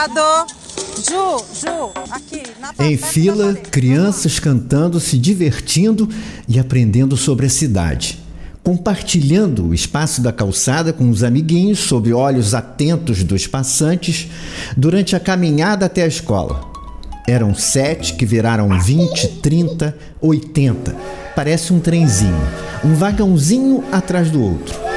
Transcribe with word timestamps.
lado. 0.00 0.46
Ju, 0.96 1.44
Ju, 1.60 1.90
aqui. 2.10 2.42
Na 2.58 2.86
em 2.86 2.96
fila, 2.96 3.54
crianças 3.54 4.38
cantando, 4.38 4.98
se 4.98 5.18
divertindo 5.18 6.08
e 6.48 6.58
aprendendo 6.58 7.16
sobre 7.16 7.46
a 7.46 7.50
cidade. 7.50 8.18
Compartilhando 8.62 9.68
o 9.68 9.74
espaço 9.74 10.20
da 10.20 10.32
calçada 10.32 10.92
com 10.92 11.10
os 11.10 11.22
amiguinhos 11.22 11.80
sob 11.80 12.12
olhos 12.12 12.54
atentos 12.54 13.22
dos 13.24 13.46
passantes 13.46 14.28
durante 14.76 15.16
a 15.16 15.20
caminhada 15.20 15.86
até 15.86 16.02
a 16.02 16.06
escola. 16.06 16.70
Eram 17.26 17.54
sete 17.54 18.14
que 18.14 18.26
viraram 18.26 18.78
20, 18.78 19.28
30, 19.42 19.96
80. 20.20 20.96
Parece 21.34 21.72
um 21.72 21.80
trenzinho, 21.80 22.40
um 22.84 22.94
vagãozinho 22.94 23.84
atrás 23.92 24.30
do 24.30 24.42
outro. 24.42 24.89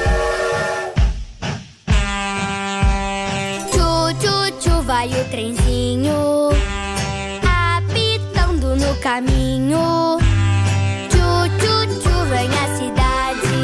Vai 5.03 5.20
o 5.20 5.25
trenzinho, 5.25 6.49
apitando 7.75 8.75
no 8.77 8.95
caminho. 9.02 10.17
Tchu, 11.09 11.49
tchu, 11.59 11.76
tchu, 11.99 12.26
vem 12.29 12.48
a 12.48 12.67
cidade. 12.77 13.57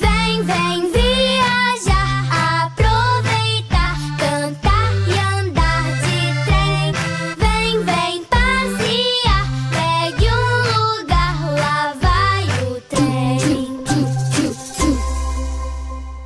Vem, 0.00 0.42
vem 0.42 0.90
viajar, 0.92 2.64
aproveitar, 2.64 3.96
cantar 4.18 4.92
e 5.08 5.12
andar 5.40 5.84
de 6.00 6.18
trem. 6.46 6.88
Vem, 7.36 7.84
vem 7.84 8.24
passear, 8.24 9.44
pegue 9.70 10.26
um 10.30 11.00
lugar, 11.02 11.36
lá 11.52 11.94
vai 12.00 12.44
o 12.66 12.80
trem. 12.88 13.84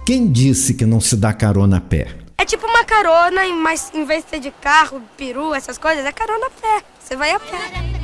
Quem 0.07 0.31
disse 0.31 0.75
que 0.75 0.87
não 0.87 1.01
se 1.01 1.17
dá 1.17 1.33
carona 1.33 1.79
a 1.79 1.81
pé? 1.81 2.28
É 2.41 2.45
tipo 2.45 2.69
uma 2.69 2.85
carona, 2.85 3.41
mas 3.61 3.91
em 3.93 4.05
vez 4.05 4.23
de 4.23 4.31
ser 4.31 4.39
de 4.39 4.53
carro, 4.53 5.03
peru, 5.17 5.53
essas 5.53 5.77
coisas, 5.77 6.05
é 6.05 6.13
carona 6.13 6.47
a 6.47 6.51
pé. 6.51 6.85
Você 7.01 7.17
vai 7.17 7.33
a 7.33 7.41
pé. 7.41 7.99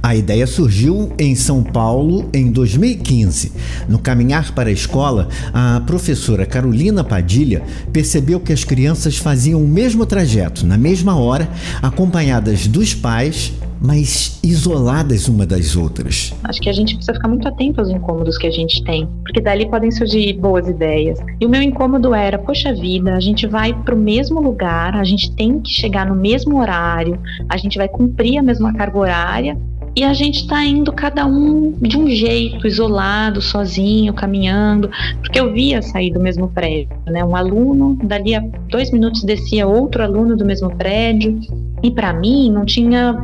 A 0.00 0.14
ideia 0.14 0.46
surgiu 0.46 1.12
em 1.18 1.34
São 1.34 1.64
Paulo 1.64 2.30
em 2.32 2.52
2015. 2.52 3.52
No 3.88 3.98
caminhar 3.98 4.52
para 4.52 4.68
a 4.68 4.72
escola, 4.72 5.28
a 5.52 5.82
professora 5.84 6.46
Carolina 6.46 7.02
Padilha 7.02 7.64
percebeu 7.92 8.38
que 8.38 8.52
as 8.52 8.62
crianças 8.62 9.16
faziam 9.16 9.60
o 9.60 9.66
mesmo 9.66 10.06
trajeto, 10.06 10.64
na 10.64 10.78
mesma 10.78 11.16
hora, 11.16 11.48
acompanhadas 11.82 12.68
dos 12.68 12.94
pais, 12.94 13.52
mas 13.82 14.38
isoladas 14.42 15.28
uma 15.28 15.44
das 15.44 15.76
outras. 15.76 16.32
Acho 16.44 16.60
que 16.60 16.68
a 16.68 16.72
gente 16.72 16.94
precisa 16.94 17.14
ficar 17.14 17.28
muito 17.28 17.46
atento 17.48 17.80
aos 17.80 17.90
incômodos 17.90 18.38
que 18.38 18.46
a 18.46 18.50
gente 18.50 18.82
tem, 18.84 19.08
porque 19.24 19.40
dali 19.40 19.68
podem 19.68 19.90
surgir 19.90 20.32
boas 20.34 20.68
ideias. 20.68 21.18
E 21.40 21.46
o 21.46 21.48
meu 21.48 21.60
incômodo 21.60 22.14
era, 22.14 22.38
poxa 22.38 22.72
vida, 22.72 23.14
a 23.14 23.20
gente 23.20 23.46
vai 23.46 23.74
para 23.74 23.94
o 23.94 23.98
mesmo 23.98 24.40
lugar, 24.40 24.94
a 24.94 25.04
gente 25.04 25.32
tem 25.32 25.60
que 25.60 25.70
chegar 25.70 26.06
no 26.06 26.14
mesmo 26.14 26.60
horário, 26.60 27.18
a 27.48 27.56
gente 27.56 27.76
vai 27.76 27.88
cumprir 27.88 28.38
a 28.38 28.42
mesma 28.42 28.72
carga 28.72 28.98
horária 28.98 29.58
e 29.94 30.04
a 30.04 30.12
gente 30.14 30.40
está 30.40 30.64
indo 30.64 30.92
cada 30.92 31.26
um 31.26 31.72
de 31.80 31.98
um 31.98 32.08
jeito, 32.08 32.66
isolado, 32.66 33.42
sozinho, 33.42 34.14
caminhando, 34.14 34.90
porque 35.20 35.38
eu 35.38 35.52
via 35.52 35.82
sair 35.82 36.10
do 36.10 36.20
mesmo 36.20 36.48
prédio, 36.48 36.96
né? 37.06 37.24
Um 37.24 37.36
aluno, 37.36 37.98
dali 38.02 38.34
a 38.34 38.40
dois 38.68 38.90
minutos 38.90 39.22
descia 39.22 39.66
outro 39.66 40.02
aluno 40.02 40.36
do 40.36 40.44
mesmo 40.44 40.74
prédio, 40.76 41.38
e 41.82 41.90
para 41.90 42.12
mim 42.12 42.50
não 42.50 42.64
tinha 42.64 43.16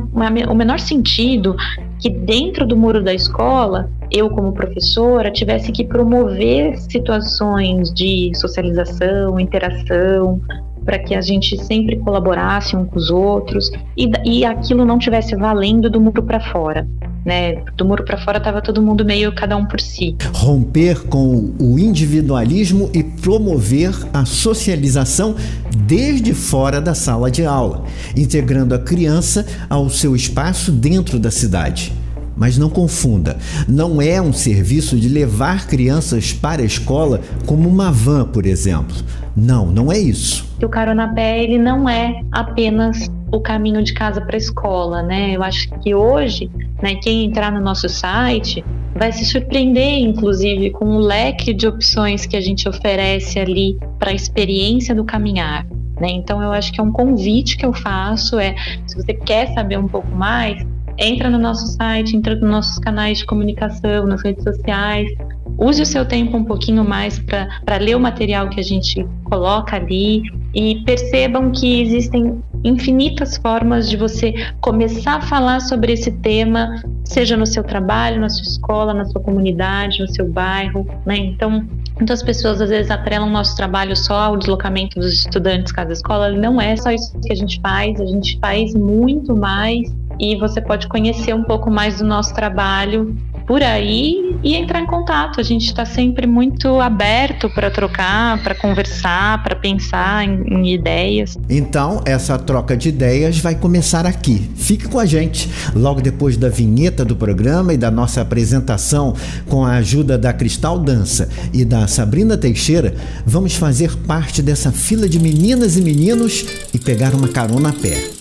o 0.49 0.53
menor 0.53 0.79
sentido 0.79 1.55
que 1.99 2.09
dentro 2.09 2.65
do 2.65 2.77
muro 2.77 3.03
da 3.03 3.13
escola 3.13 3.89
eu 4.11 4.29
como 4.29 4.53
professora 4.53 5.31
tivesse 5.31 5.71
que 5.71 5.83
promover 5.83 6.77
situações 6.77 7.93
de 7.93 8.31
socialização, 8.35 9.39
interação, 9.39 10.41
para 10.89 10.97
que 10.97 11.13
a 11.13 11.21
gente 11.21 11.55
sempre 11.65 11.97
colaborasse 11.97 12.75
um 12.75 12.83
com 12.83 12.97
os 12.97 13.11
outros 13.11 13.69
e, 13.95 14.09
e 14.25 14.43
aquilo 14.43 14.83
não 14.83 14.97
tivesse 14.97 15.35
valendo 15.35 15.87
do 15.87 16.01
muro 16.01 16.23
para 16.23 16.39
fora. 16.39 16.87
Né? 17.23 17.61
Do 17.77 17.85
muro 17.85 18.03
para 18.03 18.17
fora 18.17 18.39
estava 18.39 18.59
todo 18.59 18.81
mundo 18.81 19.05
meio 19.05 19.31
cada 19.35 19.55
um 19.55 19.67
por 19.67 19.79
si. 19.79 20.15
Romper 20.33 21.05
com 21.05 21.53
o 21.59 21.77
individualismo 21.77 22.89
e 22.91 23.03
promover 23.03 23.91
a 24.11 24.25
socialização 24.25 25.35
desde 25.77 26.33
fora 26.33 26.81
da 26.81 26.95
sala 26.95 27.29
de 27.29 27.45
aula, 27.45 27.83
integrando 28.17 28.73
a 28.73 28.79
criança 28.79 29.45
ao 29.69 29.91
seu 29.91 30.15
espaço 30.15 30.71
dentro 30.71 31.19
da 31.19 31.29
cidade. 31.29 31.93
Mas 32.35 32.57
não 32.57 32.69
confunda, 32.69 33.37
não 33.67 34.01
é 34.01 34.19
um 34.19 34.33
serviço 34.33 34.97
de 34.97 35.07
levar 35.07 35.67
crianças 35.67 36.33
para 36.33 36.63
a 36.63 36.65
escola 36.65 37.21
como 37.45 37.69
uma 37.69 37.91
van, 37.91 38.25
por 38.25 38.47
exemplo. 38.47 38.95
Não, 39.39 39.65
não 39.65 39.91
é 39.91 39.97
isso. 39.97 40.47
O 40.61 40.67
carona 40.67 41.13
pé 41.13 41.43
ele 41.43 41.57
não 41.57 41.87
é 41.87 42.21
apenas 42.31 43.09
o 43.31 43.39
caminho 43.39 43.83
de 43.83 43.93
casa 43.93 44.21
para 44.21 44.35
a 44.35 44.37
escola, 44.37 45.01
né? 45.01 45.35
Eu 45.35 45.43
acho 45.43 45.69
que 45.79 45.93
hoje, 45.93 46.49
né, 46.81 46.95
quem 46.95 47.25
entrar 47.25 47.51
no 47.51 47.61
nosso 47.61 47.87
site 47.87 48.63
vai 48.95 49.11
se 49.11 49.25
surpreender, 49.25 49.99
inclusive, 49.99 50.71
com 50.71 50.97
o 50.97 50.99
leque 50.99 51.53
de 51.53 51.67
opções 51.67 52.25
que 52.25 52.35
a 52.35 52.41
gente 52.41 52.67
oferece 52.67 53.39
ali 53.39 53.77
para 53.97 54.11
a 54.11 54.13
experiência 54.13 54.93
do 54.93 55.03
caminhar. 55.03 55.65
Né? 55.99 56.09
Então, 56.11 56.41
eu 56.41 56.51
acho 56.51 56.71
que 56.71 56.79
é 56.79 56.83
um 56.83 56.91
convite 56.91 57.57
que 57.57 57.65
eu 57.65 57.73
faço 57.73 58.39
é, 58.39 58.55
se 58.87 58.95
você 58.95 59.13
quer 59.13 59.53
saber 59.53 59.77
um 59.77 59.87
pouco 59.87 60.09
mais, 60.15 60.65
entra 60.99 61.29
no 61.29 61.37
nosso 61.37 61.65
site, 61.67 62.15
entra 62.15 62.35
nos 62.35 62.49
nossos 62.49 62.79
canais 62.79 63.19
de 63.19 63.25
comunicação, 63.25 64.05
nas 64.05 64.21
redes 64.21 64.43
sociais, 64.43 65.09
use 65.57 65.81
o 65.81 65.85
seu 65.85 66.05
tempo 66.05 66.37
um 66.37 66.43
pouquinho 66.43 66.83
mais 66.83 67.19
para 67.19 67.77
ler 67.77 67.95
o 67.95 67.99
material 67.99 68.49
que 68.49 68.59
a 68.59 68.63
gente 68.63 69.05
coloca 69.25 69.75
ali 69.75 70.21
e 70.53 70.83
percebam 70.83 71.51
que 71.51 71.81
existem 71.81 72.41
infinitas 72.63 73.37
formas 73.37 73.89
de 73.89 73.95
você 73.95 74.33
começar 74.59 75.17
a 75.17 75.21
falar 75.21 75.61
sobre 75.61 75.93
esse 75.93 76.11
tema, 76.11 76.81
seja 77.05 77.37
no 77.37 77.45
seu 77.45 77.63
trabalho, 77.63 78.19
na 78.19 78.29
sua 78.29 78.43
escola, 78.43 78.93
na 78.93 79.05
sua 79.05 79.21
comunidade, 79.21 79.99
no 79.99 80.07
seu 80.07 80.27
bairro, 80.29 80.85
né? 81.05 81.17
Então, 81.17 81.65
muitas 81.95 82.21
pessoas 82.21 82.61
às 82.61 82.69
vezes 82.69 82.91
atrelam 82.91 83.29
nosso 83.29 83.55
trabalho 83.55 83.95
só 83.95 84.15
ao 84.15 84.37
deslocamento 84.37 84.99
dos 84.99 85.13
estudantes 85.13 85.71
cada 85.71 85.93
escola, 85.93 86.31
não 86.31 86.59
é 86.59 86.75
só 86.75 86.91
isso 86.91 87.17
que 87.21 87.31
a 87.31 87.35
gente 87.35 87.59
faz, 87.61 87.99
a 88.01 88.05
gente 88.05 88.37
faz 88.39 88.73
muito 88.73 89.35
mais 89.35 89.93
e 90.19 90.35
você 90.35 90.59
pode 90.59 90.87
conhecer 90.87 91.33
um 91.33 91.43
pouco 91.43 91.71
mais 91.71 91.99
do 91.99 92.05
nosso 92.05 92.33
trabalho 92.33 93.15
por 93.49 93.63
aí 93.63 94.37
e 94.43 94.53
entrar 94.55 94.79
em 94.79 94.85
contato. 94.85 95.39
A 95.39 95.43
gente 95.43 95.65
está 95.65 95.83
sempre 95.83 96.27
muito 96.27 96.79
aberto 96.79 97.49
para 97.49 97.71
trocar, 97.71 98.43
para 98.43 98.53
conversar, 98.53 99.41
para 99.41 99.55
pensar 99.55 100.23
em, 100.23 100.43
em, 100.53 100.73
ideias. 100.73 101.35
Então, 101.49 101.99
essa 102.05 102.37
troca 102.37 102.77
de 102.77 102.89
ideias 102.89 103.39
vai 103.39 103.55
começar 103.55 104.05
aqui. 104.05 104.51
Fique 104.55 104.87
com 104.87 104.99
a 104.99 105.05
gente. 105.05 105.49
Logo 105.73 105.99
depois 105.99 106.37
da 106.37 106.47
vinheta 106.47 107.03
do 107.03 107.15
programa 107.15 107.73
e 107.73 107.77
da 107.77 107.89
nossa 107.89 108.21
apresentação 108.21 109.15
com 109.47 109.65
a 109.65 109.77
ajuda 109.77 110.15
da 110.15 110.31
Cristal 110.31 110.77
Dança 110.77 111.27
e 111.51 111.65
da 111.65 111.87
Sabrina 111.87 112.37
Teixeira, 112.37 112.93
vamos 113.25 113.55
fazer 113.55 113.95
parte 114.05 114.43
dessa 114.43 114.71
fila 114.71 115.09
de 115.09 115.19
meninas 115.19 115.75
e 115.75 115.81
meninos 115.81 116.45
e 116.71 116.77
pegar 116.77 117.15
uma 117.15 117.27
carona 117.27 117.69
a 117.69 117.73
pé. 117.73 118.18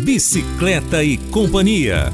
Bicicleta 0.00 1.02
e 1.04 1.18
Companhia. 1.30 2.10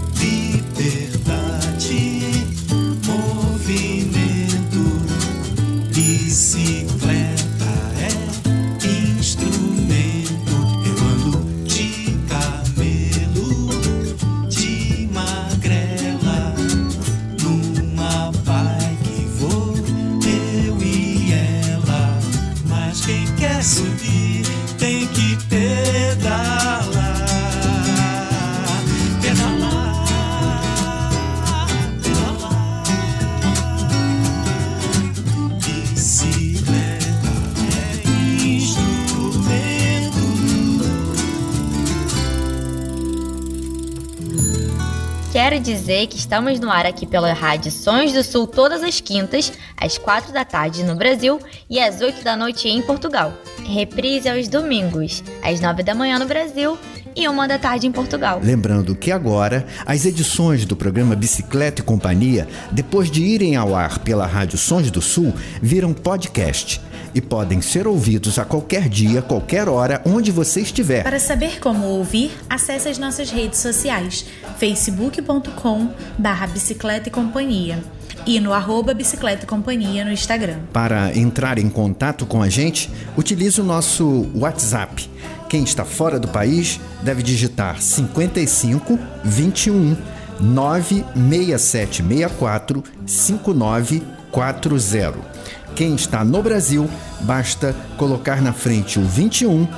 Estamos 46.36 46.60
no 46.60 46.70
ar 46.70 46.84
aqui 46.84 47.06
pela 47.06 47.32
Rádio 47.32 47.72
Sons 47.72 48.12
do 48.12 48.22
Sul 48.22 48.46
todas 48.46 48.82
as 48.82 49.00
quintas, 49.00 49.50
às 49.74 49.96
quatro 49.96 50.34
da 50.34 50.44
tarde 50.44 50.84
no 50.84 50.94
Brasil 50.94 51.40
e 51.68 51.80
às 51.80 52.02
oito 52.02 52.22
da 52.22 52.36
noite 52.36 52.68
em 52.68 52.82
Portugal. 52.82 53.32
Reprise 53.64 54.28
aos 54.28 54.46
domingos, 54.46 55.24
às 55.42 55.62
nove 55.62 55.82
da 55.82 55.94
manhã 55.94 56.18
no 56.18 56.26
Brasil 56.26 56.76
e 57.16 57.26
uma 57.26 57.48
da 57.48 57.58
tarde 57.58 57.86
em 57.86 57.90
Portugal. 57.92 58.38
Lembrando 58.44 58.94
que 58.94 59.10
agora 59.10 59.66
as 59.86 60.04
edições 60.04 60.66
do 60.66 60.76
programa 60.76 61.16
Bicicleta 61.16 61.80
e 61.80 61.84
Companhia, 61.84 62.46
depois 62.70 63.10
de 63.10 63.22
irem 63.22 63.56
ao 63.56 63.74
ar 63.74 64.00
pela 64.00 64.26
Rádio 64.26 64.58
Sons 64.58 64.90
do 64.90 65.00
Sul, 65.00 65.32
viram 65.62 65.94
podcast 65.94 66.82
e 67.16 67.20
podem 67.20 67.60
ser 67.62 67.88
ouvidos 67.88 68.38
a 68.38 68.44
qualquer 68.44 68.90
dia, 68.90 69.22
qualquer 69.22 69.70
hora, 69.70 70.02
onde 70.04 70.30
você 70.30 70.60
estiver. 70.60 71.02
Para 71.02 71.18
saber 71.18 71.58
como 71.60 71.86
ouvir, 71.86 72.30
acesse 72.48 72.88
as 72.90 72.98
nossas 72.98 73.30
redes 73.30 73.58
sociais: 73.58 74.26
facebook.com 74.58 75.88
barra 76.18 76.46
bicicleta 76.46 77.08
e 77.08 77.10
companhia 77.10 77.82
e 78.26 78.38
no 78.38 78.52
arroba 78.52 78.92
bicicleta 78.92 79.44
e 79.44 79.46
companhia 79.46 80.04
no 80.04 80.12
Instagram. 80.12 80.58
Para 80.74 81.16
entrar 81.16 81.58
em 81.58 81.70
contato 81.70 82.26
com 82.26 82.42
a 82.42 82.50
gente, 82.50 82.90
utilize 83.16 83.58
o 83.60 83.64
nosso 83.64 84.26
WhatsApp. 84.34 85.08
Quem 85.48 85.64
está 85.64 85.86
fora 85.86 86.20
do 86.20 86.28
país 86.28 86.78
deve 87.02 87.22
digitar 87.22 87.80
55 87.80 88.98
21 89.24 89.96
96764 90.40 92.84
5940. 93.06 95.36
Quem 95.76 95.94
está 95.94 96.24
no 96.24 96.42
Brasil, 96.42 96.90
basta 97.20 97.76
colocar 97.98 98.40
na 98.40 98.54
frente 98.54 98.98
o 98.98 99.02
21 99.02 99.68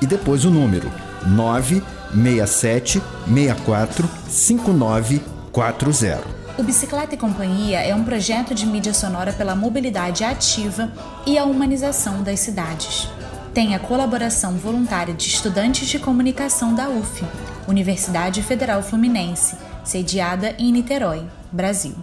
e 0.00 0.06
depois 0.06 0.44
o 0.44 0.50
número 0.50 0.88
967 1.26 3.02
64 3.26 4.08
5940. 4.28 6.22
O 6.56 6.62
Bicicleta 6.62 7.16
e 7.16 7.18
Companhia 7.18 7.80
é 7.80 7.92
um 7.92 8.04
projeto 8.04 8.54
de 8.54 8.64
mídia 8.66 8.94
sonora 8.94 9.32
pela 9.32 9.56
mobilidade 9.56 10.22
ativa 10.22 10.92
e 11.26 11.36
a 11.36 11.44
humanização 11.44 12.22
das 12.22 12.38
cidades. 12.38 13.08
Tem 13.52 13.74
a 13.74 13.80
colaboração 13.80 14.52
voluntária 14.52 15.12
de 15.12 15.26
estudantes 15.26 15.88
de 15.88 15.98
comunicação 15.98 16.72
da 16.72 16.88
UF, 16.88 17.24
Universidade 17.66 18.44
Federal 18.44 18.80
Fluminense, 18.80 19.56
sediada 19.82 20.54
em 20.56 20.70
Niterói, 20.70 21.26
Brasil. 21.50 21.96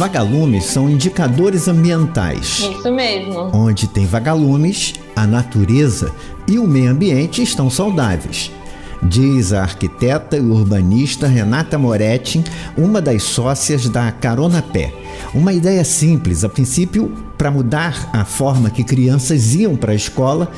Vagalumes 0.00 0.64
são 0.64 0.88
indicadores 0.88 1.68
ambientais. 1.68 2.60
Isso 2.60 2.90
mesmo. 2.90 3.50
Onde 3.52 3.86
tem 3.86 4.06
vagalumes, 4.06 4.94
a 5.14 5.26
natureza 5.26 6.10
e 6.48 6.58
o 6.58 6.66
meio 6.66 6.90
ambiente 6.90 7.42
estão 7.42 7.68
saudáveis. 7.68 8.50
Diz 9.02 9.52
a 9.52 9.62
arquiteta 9.62 10.36
e 10.36 10.40
urbanista 10.40 11.26
Renata 11.26 11.78
Moretti, 11.78 12.44
uma 12.76 13.00
das 13.00 13.22
sócias 13.22 13.88
da 13.88 14.12
Carona 14.12 14.60
Pé. 14.60 14.92
Uma 15.34 15.54
ideia 15.54 15.82
simples, 15.84 16.44
a 16.44 16.48
princípio, 16.48 17.10
para 17.38 17.50
mudar 17.50 18.10
a 18.12 18.26
forma 18.26 18.68
que 18.68 18.84
crianças 18.84 19.54
iam 19.54 19.74
para 19.74 19.92
a 19.92 19.96
escola, 19.96 20.50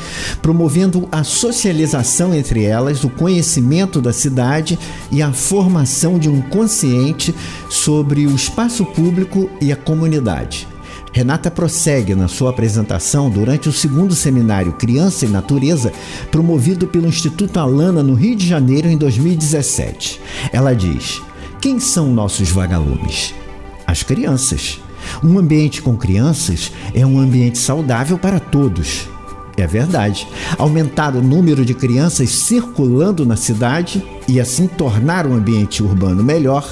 promovendo 0.43 1.09
a 1.13 1.23
socialização 1.23 2.35
entre 2.35 2.65
elas, 2.65 3.05
o 3.05 3.11
conhecimento 3.11 4.01
da 4.01 4.13
cidade 4.13 4.77
e 5.11 5.23
a 5.23 5.33
formação 5.33 6.19
de 6.19 6.29
um 6.29 6.43
consciente 6.43 7.33
sobre 7.71 8.27
o 8.27 8.35
espaço 8.35 8.85
público 8.85 9.49
e 9.61 9.73
a 9.73 9.77
comunidade. 9.77 10.72
Renata 11.13 11.51
prossegue 11.51 12.15
na 12.15 12.27
sua 12.27 12.49
apresentação 12.49 13.29
durante 13.29 13.69
o 13.69 13.73
segundo 13.73 14.15
seminário 14.15 14.73
Criança 14.73 15.27
e 15.27 15.29
Natureza, 15.29 15.93
promovido 16.31 16.87
pelo 16.87 17.07
Instituto 17.07 17.59
Alana 17.59 18.03
no 18.03 18.15
Rio 18.15 18.35
de 18.35 18.47
Janeiro 18.47 18.89
em 18.89 18.97
2017. 18.97 20.19
Ela 20.51 20.75
diz: 20.75 21.21
Quem 21.61 21.79
são 21.79 22.11
nossos 22.11 22.51
vagalumes? 22.51 23.35
As 23.87 24.03
crianças. 24.03 24.81
Um 25.23 25.39
ambiente 25.39 25.83
com 25.83 25.97
crianças 25.97 26.73
é 26.95 27.05
um 27.05 27.19
ambiente 27.19 27.59
saudável 27.59 28.17
para 28.17 28.41
todos. 28.41 29.09
É 29.57 29.67
verdade. 29.67 30.27
Aumentar 30.57 31.15
o 31.15 31.21
número 31.21 31.63
de 31.63 31.75
crianças 31.75 32.31
circulando 32.31 33.27
na 33.27 33.37
cidade 33.37 34.03
e 34.27 34.41
assim 34.41 34.67
tornar 34.67 35.27
o 35.27 35.35
ambiente 35.35 35.83
urbano 35.83 36.23
melhor 36.23 36.67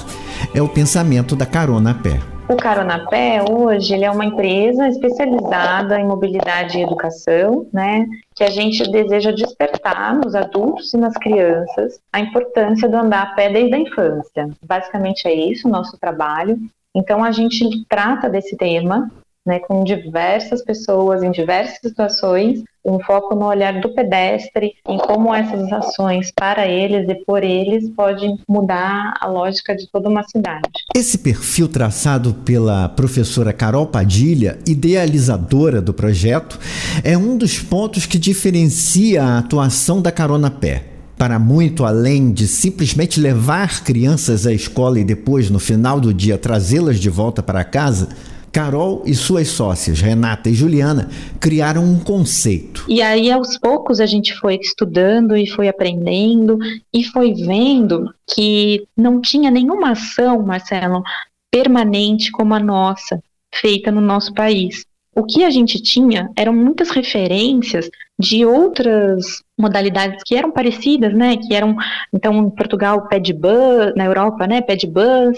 é 0.54 0.62
o 0.62 0.68
pensamento 0.68 1.36
da 1.36 1.44
Carona 1.44 1.90
a 1.90 1.94
Pé. 1.94 2.20
O 2.50 2.56
Caronapé 2.56 3.44
hoje 3.48 3.94
ele 3.94 4.04
é 4.04 4.10
uma 4.10 4.24
empresa 4.24 4.88
especializada 4.88 6.00
em 6.00 6.04
mobilidade 6.04 6.78
e 6.78 6.82
educação, 6.82 7.68
né? 7.72 8.04
Que 8.34 8.42
a 8.42 8.50
gente 8.50 8.90
deseja 8.90 9.30
despertar 9.30 10.16
nos 10.16 10.34
adultos 10.34 10.92
e 10.92 10.96
nas 10.96 11.14
crianças 11.14 12.00
a 12.12 12.18
importância 12.18 12.88
do 12.88 12.96
andar 12.96 13.22
a 13.22 13.34
pé 13.36 13.50
desde 13.50 13.76
a 13.76 13.78
infância. 13.78 14.50
Basicamente 14.66 15.28
é 15.28 15.32
isso 15.32 15.68
o 15.68 15.70
nosso 15.70 15.96
trabalho. 15.96 16.58
Então 16.92 17.22
a 17.22 17.30
gente 17.30 17.86
trata 17.88 18.28
desse 18.28 18.56
tema 18.56 19.08
né, 19.46 19.58
com 19.60 19.84
diversas 19.84 20.62
pessoas 20.62 21.22
em 21.22 21.30
diversas 21.30 21.78
situações, 21.80 22.62
um 22.84 22.98
foco 23.00 23.34
no 23.34 23.46
olhar 23.46 23.80
do 23.80 23.94
pedestre, 23.94 24.74
em 24.86 24.98
como 24.98 25.34
essas 25.34 25.70
ações 25.72 26.30
para 26.34 26.66
eles 26.66 27.08
e 27.08 27.14
por 27.24 27.42
eles 27.42 27.88
podem 27.90 28.38
mudar 28.48 29.14
a 29.20 29.26
lógica 29.26 29.74
de 29.74 29.86
toda 29.90 30.08
uma 30.08 30.22
cidade. 30.24 30.70
Esse 30.94 31.18
perfil 31.18 31.68
traçado 31.68 32.34
pela 32.34 32.88
professora 32.88 33.52
Carol 33.52 33.86
Padilha, 33.86 34.58
idealizadora 34.66 35.80
do 35.80 35.92
projeto, 35.92 36.58
é 37.04 37.16
um 37.16 37.36
dos 37.36 37.58
pontos 37.58 38.06
que 38.06 38.18
diferencia 38.18 39.22
a 39.22 39.38
atuação 39.38 40.00
da 40.00 40.12
Carona 40.12 40.50
Pé 40.50 40.84
para 41.20 41.38
muito 41.38 41.84
além 41.84 42.32
de 42.32 42.48
simplesmente 42.48 43.20
levar 43.20 43.84
crianças 43.84 44.46
à 44.46 44.54
escola 44.54 44.98
e 44.98 45.04
depois, 45.04 45.50
no 45.50 45.58
final 45.58 46.00
do 46.00 46.14
dia, 46.14 46.38
trazê-las 46.38 46.98
de 46.98 47.10
volta 47.10 47.42
para 47.42 47.62
casa, 47.62 48.08
Carol 48.52 49.02
e 49.06 49.14
suas 49.14 49.48
sócias, 49.48 50.00
Renata 50.00 50.48
e 50.48 50.54
Juliana, 50.54 51.08
criaram 51.38 51.84
um 51.84 52.00
conceito. 52.00 52.84
E 52.88 53.00
aí, 53.00 53.30
aos 53.30 53.56
poucos, 53.58 54.00
a 54.00 54.06
gente 54.06 54.34
foi 54.34 54.56
estudando 54.56 55.36
e 55.36 55.46
foi 55.46 55.68
aprendendo 55.68 56.58
e 56.92 57.04
foi 57.04 57.32
vendo 57.32 58.12
que 58.34 58.84
não 58.96 59.20
tinha 59.20 59.50
nenhuma 59.50 59.92
ação, 59.92 60.42
Marcelo, 60.42 61.02
permanente 61.50 62.30
como 62.32 62.54
a 62.54 62.60
nossa, 62.60 63.22
feita 63.54 63.90
no 63.90 64.00
nosso 64.00 64.32
país. 64.34 64.84
O 65.14 65.24
que 65.24 65.44
a 65.44 65.50
gente 65.50 65.82
tinha 65.82 66.30
eram 66.36 66.52
muitas 66.52 66.90
referências 66.90 67.90
de 68.18 68.44
outras 68.44 69.42
modalidades 69.58 70.22
que 70.24 70.36
eram 70.36 70.52
parecidas, 70.52 71.12
né? 71.12 71.36
Que 71.36 71.54
eram, 71.54 71.76
então, 72.12 72.34
em 72.34 72.50
Portugal, 72.50 73.08
pé 73.08 73.18
de 73.18 73.32
bus, 73.32 73.92
na 73.96 74.04
Europa, 74.04 74.46
né? 74.46 74.60
Pé 74.60 74.76
de 74.76 74.86
bus, 74.86 75.36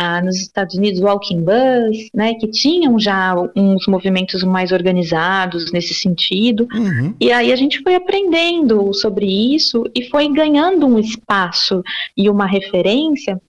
ah, 0.00 0.22
nos 0.22 0.36
Estados 0.36 0.76
Unidos, 0.76 1.00
Walking 1.00 1.42
Bus, 1.42 2.08
né, 2.14 2.34
que 2.34 2.46
tinham 2.46 3.00
já 3.00 3.34
uns 3.56 3.84
movimentos 3.88 4.44
mais 4.44 4.70
organizados 4.70 5.72
nesse 5.72 5.92
sentido. 5.92 6.68
Uhum. 6.72 7.12
E 7.20 7.32
aí 7.32 7.52
a 7.52 7.56
gente 7.56 7.82
foi 7.82 7.96
aprendendo 7.96 8.94
sobre 8.94 9.26
isso 9.26 9.82
e 9.92 10.08
foi 10.08 10.28
ganhando 10.28 10.86
um 10.86 11.00
espaço 11.00 11.82
e 12.16 12.30
uma 12.30 12.46
referência 12.46 13.40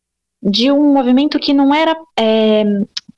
de 0.41 0.71
um 0.71 0.91
movimento 0.91 1.37
que 1.37 1.53
não 1.53 1.71
era 1.71 1.95
é, 2.17 2.63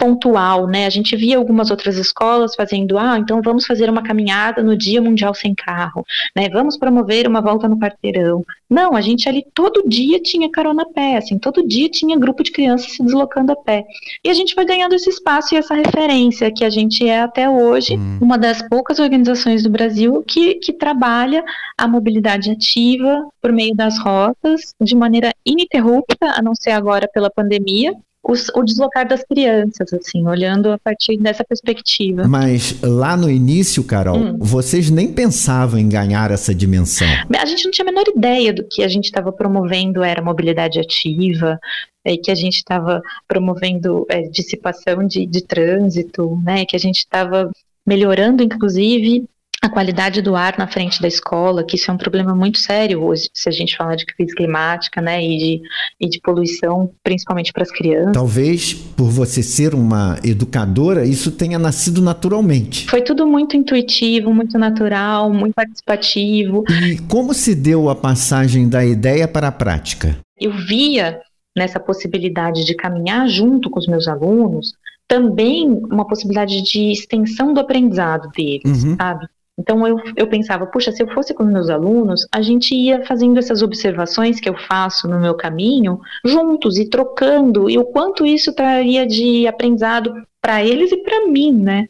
pontual, 0.02 0.66
né? 0.66 0.88
A 0.88 0.90
gente 0.90 1.16
via 1.16 1.38
algumas 1.38 1.70
outras 1.70 1.96
escolas 1.96 2.56
fazendo, 2.56 2.98
ah, 2.98 3.20
então 3.20 3.40
vamos 3.40 3.68
fazer 3.68 3.88
uma 3.88 4.02
caminhada 4.02 4.64
no 4.64 4.76
Dia 4.76 5.00
Mundial 5.00 5.32
Sem 5.36 5.54
Carro, 5.54 6.04
né? 6.36 6.50
Vamos 6.50 6.76
promover 6.76 7.28
uma 7.28 7.40
volta 7.40 7.70
no 7.70 7.78
quarteirão. 7.78 8.44
Não, 8.68 8.96
a 8.96 9.02
gente 9.02 9.30
ali 9.30 9.46
todo 9.54 9.88
dia 9.88 10.20
tinha 10.20 10.50
carona 10.50 10.82
a 10.82 10.86
pé, 10.88 11.18
assim, 11.18 11.38
todo 11.38 11.68
dia 11.68 11.88
tinha 11.88 12.18
grupo 12.18 12.42
de 12.42 12.52
crianças 12.52 12.94
se 12.94 13.04
deslocando 13.04 13.52
a 13.52 13.56
pé. 13.56 13.86
E 14.26 14.30
a 14.30 14.34
gente 14.34 14.56
foi 14.56 14.66
ganhando 14.66 14.96
esse 14.96 15.10
espaço 15.10 15.54
e 15.54 15.58
essa 15.58 15.76
referência 15.76 16.52
que 16.52 16.66
a 16.66 16.70
gente 16.70 17.08
é 17.08 17.22
até 17.22 17.48
hoje 17.48 17.96
hum. 17.96 18.18
uma 18.20 18.40
das 18.40 18.68
poucas 18.68 18.98
organizações 18.98 19.62
do 19.62 19.70
Brasil 19.70 20.24
que, 20.28 20.56
que 20.56 20.74
trabalha 20.74 21.44
a 21.78 21.88
mobilidade 21.88 22.50
ativa 22.50 23.28
por 23.40 23.52
meio 23.52 23.76
das 23.76 24.00
rotas 24.00 24.74
de 24.82 24.96
maneira 24.96 25.32
ininterrupta, 25.46 26.34
a 26.36 26.42
não 26.42 26.56
ser 26.56 26.72
agora 26.72 27.08
pela 27.08 27.30
pandemia, 27.30 27.94
o 28.24 28.64
deslocar 28.64 29.08
das 29.08 29.24
crianças, 29.24 29.92
assim, 29.94 30.26
olhando 30.28 30.72
a 30.72 30.78
partir 30.78 31.18
dessa 31.18 31.44
perspectiva. 31.44 32.28
Mas 32.28 32.80
lá 32.82 33.18
no 33.18 33.30
início, 33.30 33.84
Carol, 33.84 34.18
hum. 34.18 34.38
vocês 34.40 34.90
nem 34.90 35.12
pensavam 35.12 35.80
em 35.80 35.90
ganhar 35.90 36.30
essa 36.32 36.54
dimensão. 36.54 37.08
A 37.38 37.46
gente 37.46 37.66
não 37.66 37.72
tinha 37.72 37.84
a 37.84 37.92
menor 37.92 38.06
ideia 38.16 38.54
do 38.54 38.64
que 38.64 38.84
a 38.84 38.88
gente 38.88 39.06
estava 39.06 39.32
promovendo 39.32 40.04
era 40.04 40.22
mobilidade 40.22 40.80
ativa, 40.80 41.60
é, 42.06 42.16
que 42.16 42.32
a 42.32 42.36
gente 42.36 42.58
estava 42.58 43.02
promovendo 43.28 44.06
é, 44.10 44.22
dissipação 44.22 45.06
de, 45.06 45.26
de 45.26 45.42
trânsito, 45.42 46.40
né, 46.44 46.66
que 46.66 46.76
a 46.76 46.80
gente 46.80 47.00
estava 47.00 47.52
melhorando, 47.86 48.44
inclusive, 48.44 49.26
a 49.64 49.70
qualidade 49.70 50.24
do 50.24 50.36
ar 50.36 50.58
na 50.58 50.66
frente 50.68 51.00
da 51.00 51.08
escola, 51.08 51.64
que 51.64 51.76
isso 51.76 51.92
é 51.92 51.94
um 51.94 51.98
problema 51.98 52.34
muito 52.34 52.58
sério 52.58 53.04
hoje, 53.04 53.30
se 53.32 53.48
a 53.48 53.52
gente 53.52 53.78
falar 53.78 53.96
de 53.96 54.08
crise 54.08 54.34
climática, 54.34 55.00
né, 55.00 55.24
e 55.24 55.38
de, 55.38 55.62
e 56.00 56.10
de 56.10 56.20
poluição, 56.20 56.92
principalmente 57.04 57.54
para 57.54 57.62
as 57.62 57.72
crianças. 57.72 58.14
Talvez 58.14 58.74
por 58.74 59.10
você 59.10 59.44
ser 59.44 59.76
uma 59.76 60.18
educadora, 60.24 61.06
isso 61.06 61.32
tenha 61.32 61.60
nascido 61.60 62.02
naturalmente. 62.02 62.90
Foi 62.90 63.04
tudo 63.04 63.28
muito 63.28 63.56
intuitivo, 63.56 64.34
muito 64.34 64.58
natural, 64.58 65.32
muito 65.32 65.54
participativo. 65.54 66.64
E 66.84 66.98
como 67.08 67.32
se 67.32 67.54
deu 67.54 67.88
a 67.88 67.96
passagem 67.96 68.68
da 68.68 68.84
ideia 68.84 69.28
para 69.28 69.50
a 69.50 69.52
prática? 69.52 70.18
Eu 70.40 70.54
via 70.54 71.20
nessa 71.56 71.80
possibilidade 71.80 72.66
de 72.66 72.74
caminhar 72.74 73.28
junto 73.28 73.70
com 73.70 73.78
os 73.78 73.86
meus 73.86 74.08
alunos 74.08 74.74
também 75.08 75.68
uma 75.92 76.08
possibilidade 76.08 76.64
de 76.64 76.92
extensão 76.92 77.54
do 77.54 77.60
aprendizado 77.60 78.30
deles, 78.32 78.84
Uhum. 78.84 78.96
sabe? 78.96 79.28
Então 79.58 79.86
eu, 79.88 79.98
eu 80.16 80.28
pensava, 80.28 80.66
puxa, 80.66 80.92
se 80.92 81.04
eu 81.04 81.08
fosse 81.14 81.34
com 81.34 81.44
meus 81.44 81.70
alunos, 81.70 82.26
a 82.32 82.42
gente 82.42 82.74
ia 82.74 83.06
fazendo 83.06 83.38
essas 83.38 83.62
observações 83.62 84.40
que 84.40 84.50
eu 84.50 84.56
faço 84.58 85.08
no 85.08 85.20
meu 85.20 85.36
caminho 85.36 86.00
juntos 86.26 86.78
e 86.78 86.90
trocando, 86.90 87.70
e 87.70 87.78
o 87.78 87.86
quanto 87.86 88.26
isso 88.26 88.54
traria 88.54 89.06
de 89.06 89.48
aprendizado 89.48 90.14
para 90.42 90.64
eles 90.64 90.92
e 90.92 90.98
para 90.98 91.28
mim, 91.28 91.52
né? 91.52 91.88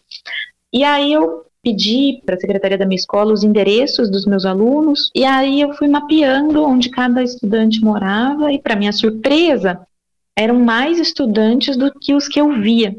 E 0.73 0.83
aí 0.83 1.13
eu 1.13 1.45
pedi 1.63 2.21
para 2.25 2.35
a 2.35 2.39
secretaria 2.39 2.77
da 2.77 2.85
minha 2.85 2.97
escola 2.97 3.31
os 3.31 3.43
endereços 3.43 4.09
dos 4.09 4.25
meus 4.25 4.45
alunos, 4.45 5.11
e 5.15 5.23
aí 5.23 5.61
eu 5.61 5.73
fui 5.73 5.87
mapeando 5.87 6.63
onde 6.63 6.89
cada 6.89 7.23
estudante 7.23 7.81
morava, 7.83 8.51
e 8.51 8.59
para 8.59 8.75
minha 8.75 8.91
surpresa, 8.91 9.79
eram 10.35 10.59
mais 10.59 10.99
estudantes 10.99 11.77
do 11.77 11.91
que 11.91 12.13
os 12.13 12.27
que 12.27 12.41
eu 12.41 12.59
via. 12.59 12.95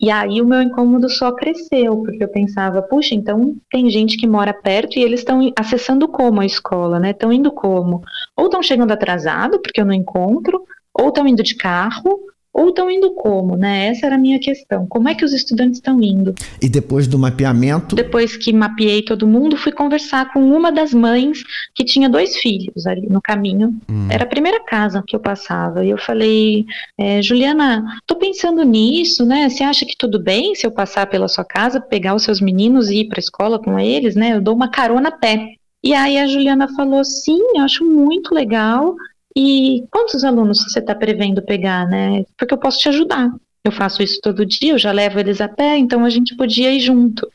E 0.00 0.10
aí 0.10 0.40
o 0.40 0.46
meu 0.46 0.60
incômodo 0.62 1.08
só 1.08 1.32
cresceu, 1.32 2.02
porque 2.02 2.24
eu 2.24 2.28
pensava, 2.28 2.82
puxa, 2.82 3.14
então 3.14 3.56
tem 3.70 3.88
gente 3.90 4.16
que 4.16 4.26
mora 4.26 4.52
perto 4.52 4.98
e 4.98 5.02
eles 5.02 5.20
estão 5.20 5.52
acessando 5.56 6.08
como 6.08 6.40
a 6.40 6.46
escola, 6.46 6.98
né? 6.98 7.10
Estão 7.10 7.32
indo 7.32 7.52
como? 7.52 8.02
Ou 8.36 8.46
estão 8.46 8.62
chegando 8.62 8.92
atrasado, 8.92 9.60
porque 9.60 9.80
eu 9.80 9.86
não 9.86 9.94
encontro, 9.94 10.64
ou 10.92 11.08
estão 11.08 11.26
indo 11.26 11.42
de 11.42 11.54
carro, 11.54 12.18
ou 12.52 12.70
estão 12.70 12.90
indo 12.90 13.12
como, 13.12 13.56
né? 13.56 13.86
Essa 13.86 14.06
era 14.06 14.16
a 14.16 14.18
minha 14.18 14.38
questão. 14.38 14.86
Como 14.86 15.08
é 15.08 15.14
que 15.14 15.24
os 15.24 15.32
estudantes 15.32 15.78
estão 15.78 16.02
indo? 16.02 16.34
E 16.60 16.68
depois 16.68 17.06
do 17.06 17.18
mapeamento, 17.18 17.94
Depois 17.94 18.36
que 18.36 18.52
mapeei 18.52 19.02
todo 19.02 19.26
mundo, 19.26 19.56
fui 19.56 19.72
conversar 19.72 20.32
com 20.32 20.40
uma 20.40 20.72
das 20.72 20.92
mães 20.92 21.42
que 21.74 21.84
tinha 21.84 22.08
dois 22.08 22.36
filhos 22.36 22.86
ali 22.86 23.08
no 23.08 23.22
caminho. 23.22 23.76
Era 24.10 24.24
a 24.24 24.28
primeira 24.28 24.60
casa 24.64 25.02
que 25.06 25.14
eu 25.14 25.20
passava. 25.20 25.84
E 25.84 25.90
eu 25.90 25.98
falei, 25.98 26.66
é, 26.98 27.22
Juliana, 27.22 27.98
tô 28.06 28.16
pensando 28.16 28.64
nisso, 28.64 29.24
né? 29.24 29.48
Você 29.48 29.62
acha 29.62 29.86
que 29.86 29.96
tudo 29.96 30.18
bem 30.18 30.54
se 30.54 30.66
eu 30.66 30.72
passar 30.72 31.06
pela 31.06 31.28
sua 31.28 31.44
casa, 31.44 31.80
pegar 31.80 32.14
os 32.14 32.24
seus 32.24 32.40
meninos 32.40 32.90
e 32.90 33.00
ir 33.00 33.08
para 33.08 33.18
a 33.18 33.20
escola 33.20 33.58
com 33.58 33.78
eles, 33.78 34.16
né? 34.16 34.34
Eu 34.34 34.40
dou 34.40 34.54
uma 34.54 34.68
carona 34.68 35.08
a 35.08 35.12
pé. 35.12 35.54
E 35.82 35.94
aí 35.94 36.18
a 36.18 36.26
Juliana 36.26 36.68
falou, 36.74 37.02
sim, 37.04 37.40
eu 37.54 37.62
acho 37.62 37.84
muito 37.84 38.34
legal. 38.34 38.94
E 39.36 39.84
quantos 39.90 40.24
alunos 40.24 40.62
você 40.64 40.80
está 40.80 40.94
prevendo 40.94 41.42
pegar, 41.42 41.86
né? 41.86 42.24
Porque 42.36 42.52
eu 42.52 42.58
posso 42.58 42.78
te 42.78 42.88
ajudar. 42.88 43.30
Eu 43.64 43.72
faço 43.72 44.02
isso 44.02 44.20
todo 44.22 44.46
dia, 44.46 44.72
eu 44.72 44.78
já 44.78 44.90
levo 44.90 45.20
eles 45.20 45.40
a 45.40 45.48
pé, 45.48 45.76
então 45.76 46.04
a 46.04 46.10
gente 46.10 46.34
podia 46.34 46.72
ir 46.72 46.80
junto. 46.80 47.30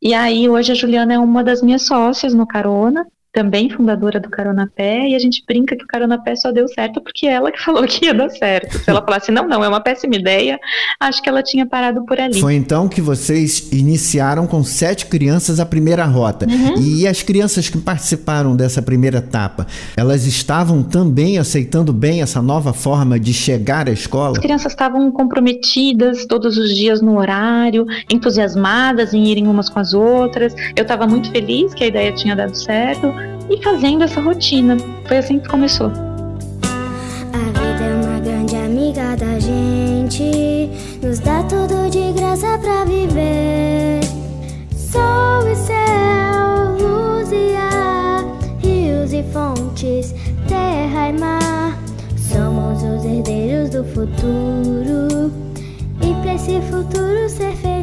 E 0.00 0.12
aí 0.14 0.48
hoje 0.48 0.72
a 0.72 0.74
Juliana 0.74 1.14
é 1.14 1.18
uma 1.18 1.42
das 1.42 1.62
minhas 1.62 1.86
sócias 1.86 2.34
no 2.34 2.46
Carona, 2.46 3.06
também 3.32 3.70
fundadora 3.70 4.18
do 4.18 4.28
Carona 4.28 4.70
Pé, 4.74 5.08
e 5.08 5.14
a 5.14 5.18
gente 5.18 5.44
brinca 5.46 5.76
que 5.76 5.84
o 5.84 5.86
Carona 5.86 6.20
Pé 6.22 6.34
só 6.34 6.50
deu 6.50 6.66
certo 6.68 7.00
porque 7.00 7.26
ela 7.26 7.50
que 7.52 7.60
falou 7.62 7.84
que 7.84 8.06
ia 8.06 8.14
dar 8.14 8.28
certo. 8.28 8.78
Se 8.78 8.90
ela 8.90 9.02
falasse, 9.02 9.30
não, 9.30 9.46
não, 9.46 9.62
é 9.62 9.68
uma 9.68 9.80
péssima 9.80 10.16
ideia, 10.16 10.58
acho 10.98 11.22
que 11.22 11.28
ela 11.28 11.42
tinha 11.42 11.64
parado 11.66 12.04
por 12.04 12.18
ali. 12.18 12.40
foi 12.40 12.54
então 12.54 12.88
que 12.88 13.00
vocês 13.00 13.70
iniciaram 13.72 14.46
com 14.46 14.64
sete 14.64 15.06
crianças 15.06 15.60
a 15.60 15.66
primeira 15.66 16.04
rota. 16.04 16.46
E 16.80 17.06
as 17.06 17.22
crianças 17.22 17.68
que 17.68 17.78
participaram 17.78 18.56
dessa 18.56 18.82
primeira 18.82 19.18
etapa, 19.18 19.66
elas 19.96 20.26
estavam 20.26 20.82
também 20.82 21.38
aceitando 21.38 21.92
bem 21.92 22.22
essa 22.22 22.42
nova 22.42 22.72
forma 22.72 23.18
de 23.18 23.32
chegar 23.32 23.88
à 23.88 23.92
escola? 23.92 24.32
As 24.32 24.38
crianças 24.38 24.72
estavam 24.72 25.10
comprometidas 25.12 26.26
todos 26.26 26.56
os 26.56 26.74
dias 26.74 27.00
no 27.00 27.18
horário, 27.18 27.86
entusiasmadas 28.10 29.14
em 29.14 29.26
irem 29.26 29.46
umas 29.46 29.68
com 29.68 29.78
as 29.78 29.94
outras. 29.94 30.54
Eu 30.74 30.82
estava 30.82 31.06
muito 31.06 31.30
feliz 31.30 31.72
que 31.74 31.84
a 31.84 31.86
ideia 31.86 32.12
tinha 32.12 32.34
dado 32.34 32.54
certo 32.56 33.12
e 33.50 33.62
fazendo 33.62 34.04
essa 34.04 34.20
rotina. 34.20 34.76
Foi 35.06 35.18
assim 35.18 35.38
que 35.40 35.48
começou. 35.48 35.88
A 37.32 37.58
vida 37.58 37.84
é 37.84 37.94
uma 38.02 38.20
grande 38.20 38.56
amiga 38.56 39.16
da 39.16 39.38
gente, 39.38 40.70
nos 41.02 41.18
dá 41.18 41.42
tudo 41.42 41.90
de 41.90 42.12
graça 42.12 42.56
pra 42.58 42.84
viver. 42.84 44.00
Sol 44.74 45.46
e 45.46 45.56
céu, 45.56 46.76
luz 46.78 47.30
e 47.32 47.56
ar, 47.56 48.24
rios 48.62 49.12
e 49.12 49.22
fontes, 49.32 50.14
terra 50.48 51.08
e 51.08 51.12
mar. 51.18 51.78
Somos 52.16 52.82
os 52.82 53.04
herdeiros 53.04 53.70
do 53.70 53.84
futuro 53.84 55.32
e 56.00 56.14
pra 56.22 56.34
esse 56.34 56.60
futuro 56.62 57.28
ser 57.28 57.52
feliz. 57.56 57.79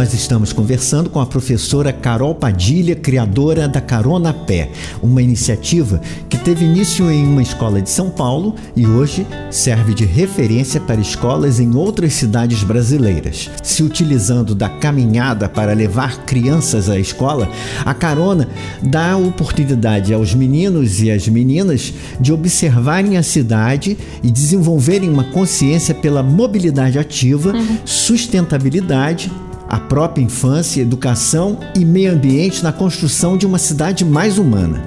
Nós 0.00 0.14
estamos 0.14 0.50
conversando 0.50 1.10
com 1.10 1.20
a 1.20 1.26
professora 1.26 1.92
Carol 1.92 2.34
Padilha, 2.34 2.96
criadora 2.96 3.68
da 3.68 3.82
Carona 3.82 4.32
Pé, 4.32 4.70
uma 5.02 5.20
iniciativa 5.20 6.00
que 6.26 6.38
teve 6.38 6.64
início 6.64 7.10
em 7.10 7.26
uma 7.26 7.42
escola 7.42 7.82
de 7.82 7.90
São 7.90 8.08
Paulo 8.08 8.54
e 8.74 8.86
hoje 8.86 9.26
serve 9.50 9.92
de 9.92 10.06
referência 10.06 10.80
para 10.80 11.02
escolas 11.02 11.60
em 11.60 11.74
outras 11.74 12.14
cidades 12.14 12.62
brasileiras. 12.62 13.50
Se 13.62 13.82
utilizando 13.82 14.54
da 14.54 14.70
caminhada 14.70 15.50
para 15.50 15.74
levar 15.74 16.24
crianças 16.24 16.88
à 16.88 16.98
escola, 16.98 17.46
a 17.84 17.92
Carona 17.92 18.48
dá 18.80 19.12
a 19.12 19.18
oportunidade 19.18 20.14
aos 20.14 20.34
meninos 20.34 21.02
e 21.02 21.10
às 21.10 21.28
meninas 21.28 21.92
de 22.18 22.32
observarem 22.32 23.18
a 23.18 23.22
cidade 23.22 23.98
e 24.22 24.30
desenvolverem 24.30 25.10
uma 25.10 25.24
consciência 25.24 25.94
pela 25.94 26.22
mobilidade 26.22 26.98
ativa, 26.98 27.52
sustentabilidade 27.84 29.30
a 29.70 29.78
própria 29.78 30.22
infância, 30.22 30.82
educação 30.82 31.60
e 31.78 31.84
meio 31.84 32.12
ambiente 32.12 32.62
na 32.62 32.72
construção 32.72 33.38
de 33.38 33.46
uma 33.46 33.58
cidade 33.58 34.04
mais 34.04 34.36
humana. 34.36 34.82